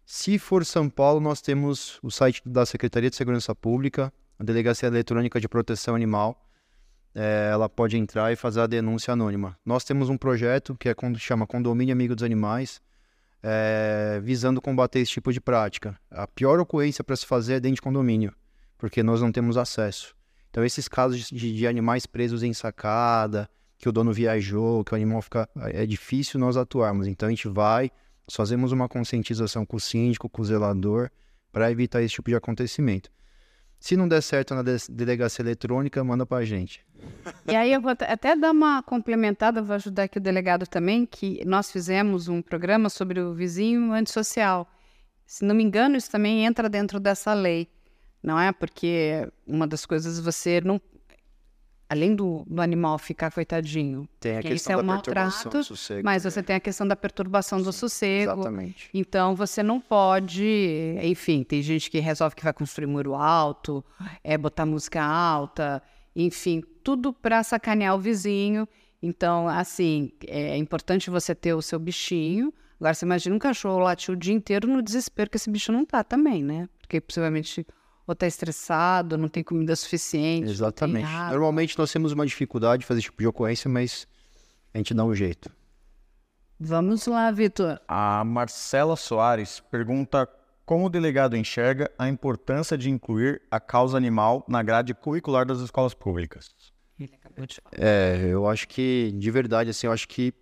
[0.07, 4.13] Se for São Paulo, nós temos o site da Secretaria de Segurança Pública,
[4.43, 6.45] a Delegacia Eletrônica de Proteção Animal,
[7.15, 9.57] é, ela pode entrar e fazer a denúncia anônima.
[9.65, 12.83] Nós temos um projeto que é chama Condomínio Amigo dos Animais,
[13.41, 15.97] é, visando combater esse tipo de prática.
[16.11, 18.35] A pior ocorrência para se fazer é dentro de condomínio,
[18.77, 20.13] porque nós não temos acesso.
[20.51, 24.97] Então, esses casos de, de animais presos em sacada, que o dono viajou, que o
[24.97, 25.49] animal fica.
[25.57, 27.07] É difícil nós atuarmos.
[27.07, 27.93] Então, a gente vai,
[28.29, 31.11] fazemos uma conscientização com o síndico, com o zelador,
[31.53, 33.09] para evitar esse tipo de acontecimento.
[33.83, 36.87] Se não der certo na delegacia eletrônica, manda para a gente.
[37.49, 41.45] E aí eu vou até dar uma complementada, vou ajudar aqui o delegado também, que
[41.45, 44.71] nós fizemos um programa sobre o vizinho antissocial.
[45.27, 47.69] Se não me engano, isso também entra dentro dessa lei,
[48.23, 48.53] não é?
[48.53, 50.81] Porque uma das coisas você não
[51.93, 56.25] além do, do, animal ficar coitadinho, tem a questão é da maltrato, do sossego, mas
[56.25, 58.33] você tem a questão da perturbação do sossego.
[58.33, 58.89] Exatamente.
[58.95, 63.85] Então você não pode, enfim, tem gente que resolve que vai construir muro alto,
[64.25, 65.83] é botar música alta,
[66.17, 68.67] enfim, tudo para sacanear o vizinho.
[69.03, 72.55] Então, assim, é importante você ter o seu bichinho.
[72.81, 75.85] Agora, você imagina um cachorro latir o dia inteiro no desespero que esse bicho não
[75.85, 76.69] tá também, né?
[76.81, 77.67] Porque possivelmente
[78.13, 80.51] ou está estressado, não tem comida suficiente.
[80.51, 81.11] Exatamente.
[81.31, 84.07] Normalmente nós temos uma dificuldade de fazer esse tipo de ocorrência, mas
[84.73, 85.51] a gente dá um jeito.
[86.61, 87.81] Vamos lá, Vitor.
[87.89, 90.29] A Marcela Soares pergunta
[90.65, 95.59] como o delegado enxerga a importância de incluir a causa animal na grade curricular das
[95.59, 96.51] escolas públicas.
[96.99, 97.85] Ele acabou de falar.
[97.85, 100.33] É, eu acho que, de verdade, assim, eu acho que,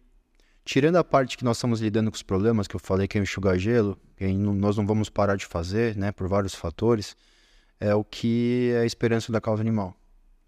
[0.62, 3.22] tirando a parte que nós estamos lidando com os problemas, que eu falei que é
[3.22, 7.16] enxugar gelo, que nós não vamos parar de fazer, né, por vários fatores,
[7.80, 9.96] é o que é a esperança da causa animal.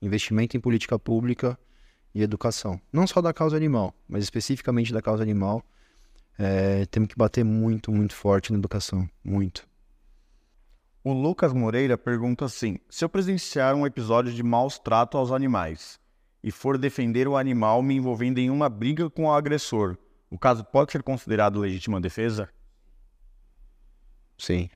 [0.01, 1.59] Investimento em política pública
[2.15, 2.79] e educação.
[2.93, 5.65] Não só da causa animal, mas especificamente da causa animal.
[6.39, 9.09] É, temos que bater muito, muito forte na educação.
[9.25, 9.67] Muito.
[11.03, 15.99] O Lucas Moreira pergunta assim: se eu presenciar um episódio de maus trato aos animais
[16.43, 19.97] e for defender o animal me envolvendo em uma briga com o agressor,
[20.31, 22.49] o caso pode ser considerado legítima defesa?
[24.39, 24.69] Sim.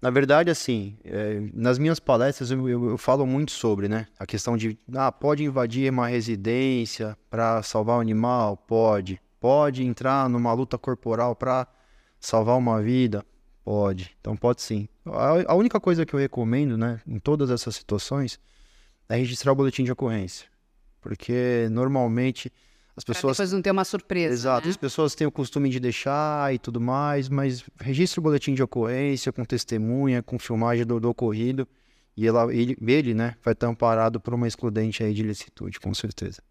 [0.00, 4.06] Na verdade, assim, é, nas minhas palestras eu, eu, eu, falo muito sobre, né?
[4.18, 8.56] A questão de, ah, pode invadir uma residência para salvar o animal?
[8.56, 9.20] Pode.
[9.40, 11.66] Pode entrar numa luta corporal para
[12.20, 13.24] salvar uma vida?
[13.64, 14.16] Pode.
[14.20, 14.88] Então pode sim.
[15.06, 18.38] A, a, única coisa que eu recomendo, né, em todas essas situações,
[19.08, 20.46] é registrar o boletim de ocorrência.
[21.00, 22.52] Porque normalmente
[22.96, 23.36] as pessoas.
[23.36, 24.32] Pra depois não ter uma surpresa.
[24.32, 24.66] Exato.
[24.66, 24.70] Né?
[24.70, 28.62] As pessoas têm o costume de deixar e tudo mais, mas registre o boletim de
[28.62, 31.68] ocorrência com testemunha, com filmagem do, do ocorrido.
[32.16, 35.92] E ela, ele, ele, né, vai estar amparado por uma excludente aí de licitude, com
[35.92, 36.42] certeza.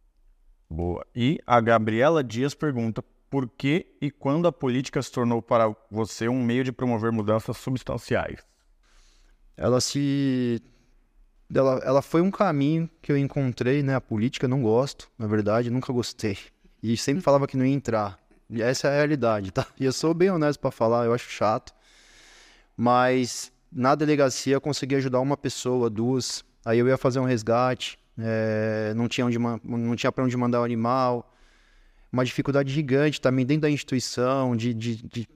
[0.69, 1.03] Boa.
[1.15, 6.29] E a Gabriela Dias pergunta por que e quando a política se tornou para você
[6.29, 8.39] um meio de promover mudanças substanciais?
[9.57, 10.61] Ela se
[11.53, 13.95] ela, ela foi um caminho que eu encontrei, né?
[13.95, 16.37] A política não gosto, na verdade, nunca gostei.
[16.81, 18.19] E sempre falava que não ia entrar.
[18.49, 19.65] E essa é a realidade, tá?
[19.79, 21.73] E eu sou bem honesto para falar, eu acho chato.
[22.77, 26.43] Mas na delegacia eu consegui ajudar uma pessoa, duas.
[26.63, 30.61] Aí eu ia fazer um resgate, é, não tinha onde não tinha para onde mandar
[30.61, 31.31] o animal.
[32.11, 35.27] Uma dificuldade gigante também dentro da instituição, de, de, de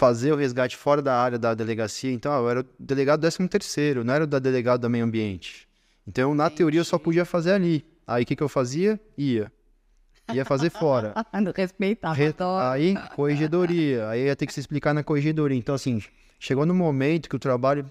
[0.00, 2.10] fazer o resgate fora da área da delegacia.
[2.10, 5.68] Então, eu era o delegado 13 terceiro, não era o da delegado do meio ambiente.
[6.08, 6.56] Então, na Entendi.
[6.56, 7.84] teoria, eu só podia fazer ali.
[8.06, 8.98] Aí, o que, que eu fazia?
[9.18, 9.52] Ia.
[10.32, 11.12] Ia fazer fora.
[11.42, 12.14] não respeitava.
[12.14, 12.34] Re...
[12.62, 14.08] Aí, corregedoria.
[14.08, 15.58] Aí ia ter que se explicar na corregedoria.
[15.58, 16.02] Então, assim,
[16.38, 17.84] chegou no momento que o trabalho...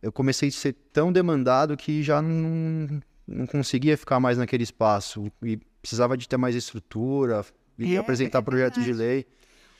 [0.00, 5.30] Eu comecei a ser tão demandado que já não, não conseguia ficar mais naquele espaço.
[5.42, 7.44] E precisava de ter mais estrutura,
[7.78, 9.26] é, apresentar é projetos de lei.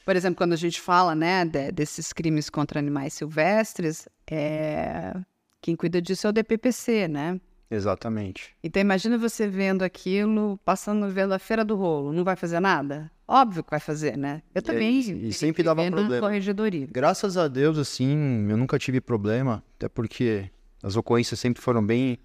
[0.04, 5.14] Por exemplo, quando a gente fala né, de, desses crimes contra animais silvestres, é...
[5.60, 7.40] quem cuida disso é o DPPC, né?
[7.70, 8.54] Exatamente.
[8.62, 13.10] Então imagina você vendo aquilo, passando vendo a feira do rolo, não vai fazer nada?
[13.26, 14.42] Óbvio que vai fazer, né?
[14.54, 15.00] Eu também.
[15.00, 16.20] E, e sempre dava problema.
[16.20, 16.86] Corregedoria.
[16.90, 20.50] Graças a Deus, assim, eu nunca tive problema, até porque
[20.82, 22.18] as ocorrências sempre foram bem,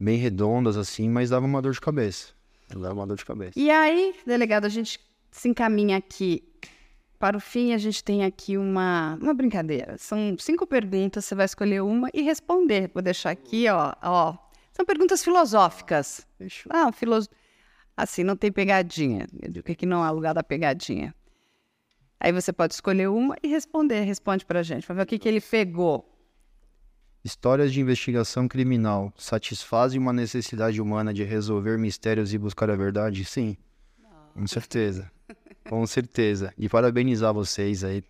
[0.00, 2.34] bem redondas, assim, mas dava uma dor de cabeça.
[2.68, 3.52] Dava uma dor de cabeça.
[3.54, 4.98] E aí, delegado, a gente
[5.30, 6.42] se encaminha aqui
[7.18, 9.96] para o fim, a gente tem aqui uma, uma brincadeira.
[9.98, 12.90] São cinco perguntas, você vai escolher uma e responder.
[12.92, 13.92] Vou deixar aqui, ó.
[14.02, 14.36] ó.
[14.72, 16.26] São perguntas filosóficas.
[16.68, 17.28] Ah, filos...
[17.96, 19.26] Assim, não tem pegadinha.
[19.58, 21.14] O que, que não é lugar da pegadinha?
[22.20, 24.02] Aí você pode escolher uma e responder.
[24.02, 26.12] Responde para a gente, para ver o que, que ele pegou.
[27.24, 33.24] Histórias de investigação criminal satisfazem uma necessidade humana de resolver mistérios e buscar a verdade?
[33.24, 33.56] Sim,
[33.98, 34.42] não.
[34.42, 35.10] com certeza.
[35.68, 36.52] Com certeza.
[36.56, 38.02] E parabenizar vocês aí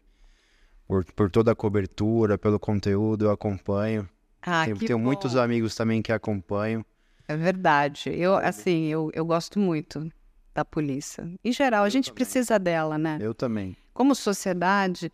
[0.86, 4.08] por, por toda a cobertura, pelo conteúdo, eu acompanho.
[4.42, 6.84] Ah, tenho, que tenho muitos amigos também que acompanham.
[7.26, 8.10] É verdade.
[8.10, 10.08] Eu, assim, eu, eu gosto muito
[10.54, 11.28] da polícia.
[11.44, 12.14] Em geral, a Eu gente também.
[12.14, 13.18] precisa dela, né?
[13.20, 13.76] Eu também.
[13.92, 15.10] Como sociedade,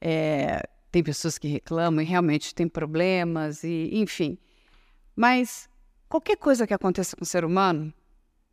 [0.00, 0.62] é,
[0.92, 4.38] tem pessoas que reclamam e realmente tem problemas, e enfim.
[5.16, 5.68] Mas
[6.08, 7.92] qualquer coisa que aconteça com o ser humano,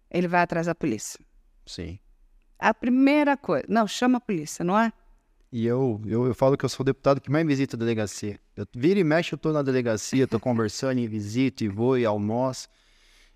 [0.09, 1.19] ele vai atrás da polícia.
[1.65, 1.99] Sim.
[2.63, 3.65] A primeira coisa.
[3.67, 4.91] Não, chama a polícia, não é?
[5.51, 8.39] E eu, eu, eu falo que eu sou o deputado que mais visita a delegacia.
[8.55, 12.05] Eu vira e mexe, eu tô na delegacia, tô conversando e visito, e vou, e
[12.05, 12.67] almoço.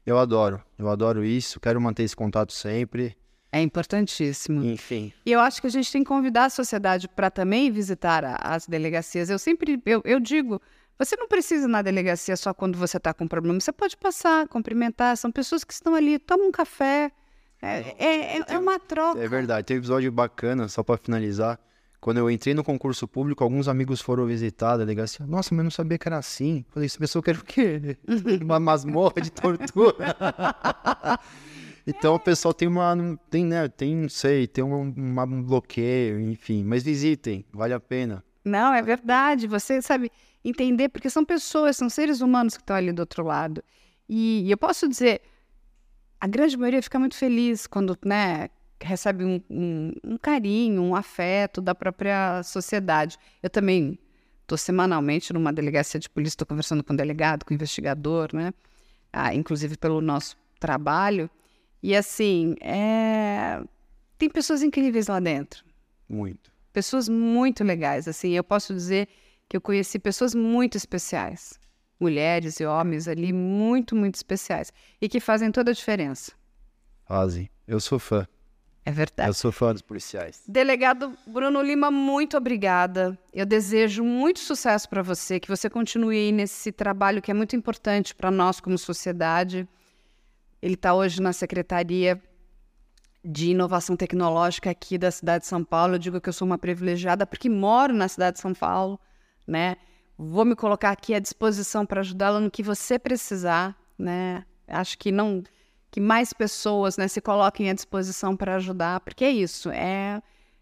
[0.06, 3.16] Eu adoro, eu adoro isso, quero manter esse contato sempre.
[3.52, 4.64] É importantíssimo.
[4.64, 8.24] Enfim, E eu acho que a gente tem que convidar a sociedade para também visitar
[8.24, 9.30] a- as delegacias.
[9.30, 10.62] Eu sempre eu, eu digo,
[10.98, 13.60] você não precisa ir na delegacia só quando você está com problema.
[13.60, 15.16] Você pode passar, cumprimentar.
[15.18, 17.12] São pessoas que estão ali, toma um café.
[17.62, 19.20] É, é, é- é uma troca.
[19.20, 19.66] é verdade.
[19.66, 21.60] Tem um episódio bacana, só pra finalizar.
[22.00, 25.26] Quando eu entrei no concurso público, alguns amigos foram visitar a delegacia.
[25.26, 26.64] Nossa, mas eu não sabia que era assim.
[26.70, 27.98] Falei, essa pessoa quer o quê?
[28.42, 30.16] Uma masmorra de tortura.
[31.86, 32.96] então o pessoal tem uma.
[33.30, 33.68] Tem, né?
[33.68, 36.64] Tem, não sei, tem um, um bloqueio, enfim.
[36.64, 38.24] Mas visitem, vale a pena.
[38.46, 39.48] Não, é verdade.
[39.48, 40.12] Você sabe
[40.46, 43.64] entender, porque são pessoas, são seres humanos que estão ali do outro lado.
[44.08, 45.22] E, e eu posso dizer,
[46.20, 48.50] a grande maioria fica muito feliz quando, né,
[48.82, 53.18] recebe um, um- um carinho, um afeto da própria sociedade.
[53.42, 53.98] Eu também
[54.42, 58.54] estou semanalmente numa delegacia de polícia, estou conversando com o delegado, com o investigador, né?
[59.12, 61.30] Ah, inclusive pelo nosso trabalho.
[61.82, 63.62] E assim, é...
[64.18, 65.64] tem pessoas incríveis lá dentro
[66.10, 66.52] Muito.
[66.74, 68.08] pessoas muito legais.
[68.08, 69.08] Assim, eu posso dizer
[69.50, 71.60] que eu conheci pessoas muito especiais,
[72.00, 74.72] mulheres e homens ali muito, muito especiais
[75.02, 76.32] e que fazem toda a diferença.
[77.06, 77.50] Fazem.
[77.68, 78.28] Eu sou fã.
[78.86, 79.30] É verdade.
[79.30, 80.42] Eu sou fã dos policiais.
[80.48, 83.20] Delegado Bruno Lima, muito obrigada.
[83.34, 87.54] Eu desejo muito sucesso para você, que você continue aí nesse trabalho que é muito
[87.54, 89.68] importante para nós como sociedade.
[90.62, 92.22] Ele está hoje na Secretaria
[93.26, 95.96] de Inovação Tecnológica aqui da cidade de São Paulo.
[95.96, 98.98] Eu digo que eu sou uma privilegiada porque moro na cidade de São Paulo,
[99.46, 99.76] né?
[100.18, 104.44] Vou me colocar aqui à disposição para ajudá-la no que você precisar, né?
[104.68, 105.44] Acho que não
[105.92, 110.22] que mais pessoas né, se coloquem à disposição para ajudar, porque é isso, é,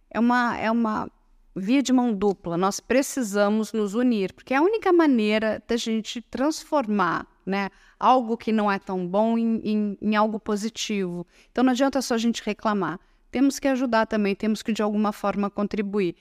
[0.10, 1.10] é, uma, é uma
[1.56, 2.58] via de mão dupla.
[2.58, 7.70] Nós precisamos nos unir, porque é a única maneira da gente transformar né,
[8.00, 11.26] algo que não é tão bom em, em, em algo positivo.
[11.52, 13.00] Então não adianta só a gente reclamar.
[13.32, 16.16] Temos que ajudar também, temos que de alguma forma contribuir.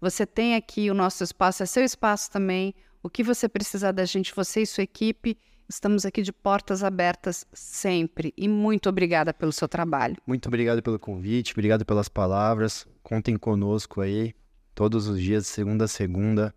[0.00, 2.74] Você tem aqui o nosso espaço, é seu espaço também.
[3.02, 5.36] O que você precisar da gente, você e sua equipe,
[5.68, 8.32] estamos aqui de portas abertas sempre.
[8.34, 10.16] E muito obrigada pelo seu trabalho.
[10.26, 12.86] Muito obrigado pelo convite, obrigado pelas palavras.
[13.02, 14.34] Contem conosco aí,
[14.74, 16.54] todos os dias, segunda a segunda.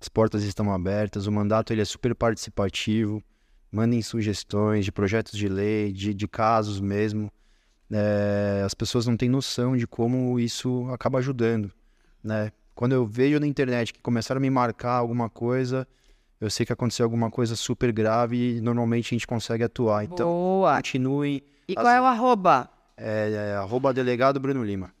[0.00, 3.22] As portas estão abertas, o mandato ele é super participativo.
[3.70, 7.30] Mandem sugestões de projetos de lei, de, de casos mesmo.
[7.90, 11.70] É, as pessoas não têm noção de como isso acaba ajudando,
[12.22, 12.50] né?
[12.76, 15.88] Quando eu vejo na internet que começaram a me marcar alguma coisa,
[16.38, 20.04] eu sei que aconteceu alguma coisa super grave e normalmente a gente consegue atuar.
[20.04, 20.76] Então, Boa!
[20.76, 21.42] continuem.
[21.66, 22.68] E qual é o arroba?
[22.94, 24.92] É, é, arroba delegado Bruno Lima.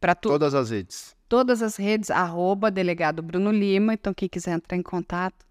[0.00, 1.14] Para tu, Todas as redes.
[1.28, 3.94] todas as redes, arroba delegado Bruno Lima.
[3.94, 5.46] Então, quem quiser entrar em contato.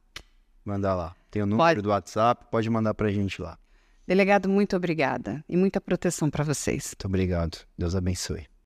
[0.65, 1.15] Manda lá.
[1.31, 1.81] Tem o número Pode.
[1.81, 3.57] do WhatsApp, pode mandar pra gente lá.
[4.05, 5.41] Delegado, muito obrigada.
[5.47, 6.87] E muita proteção para vocês.
[6.87, 7.59] Muito obrigado.
[7.77, 8.50] Deus abençoe.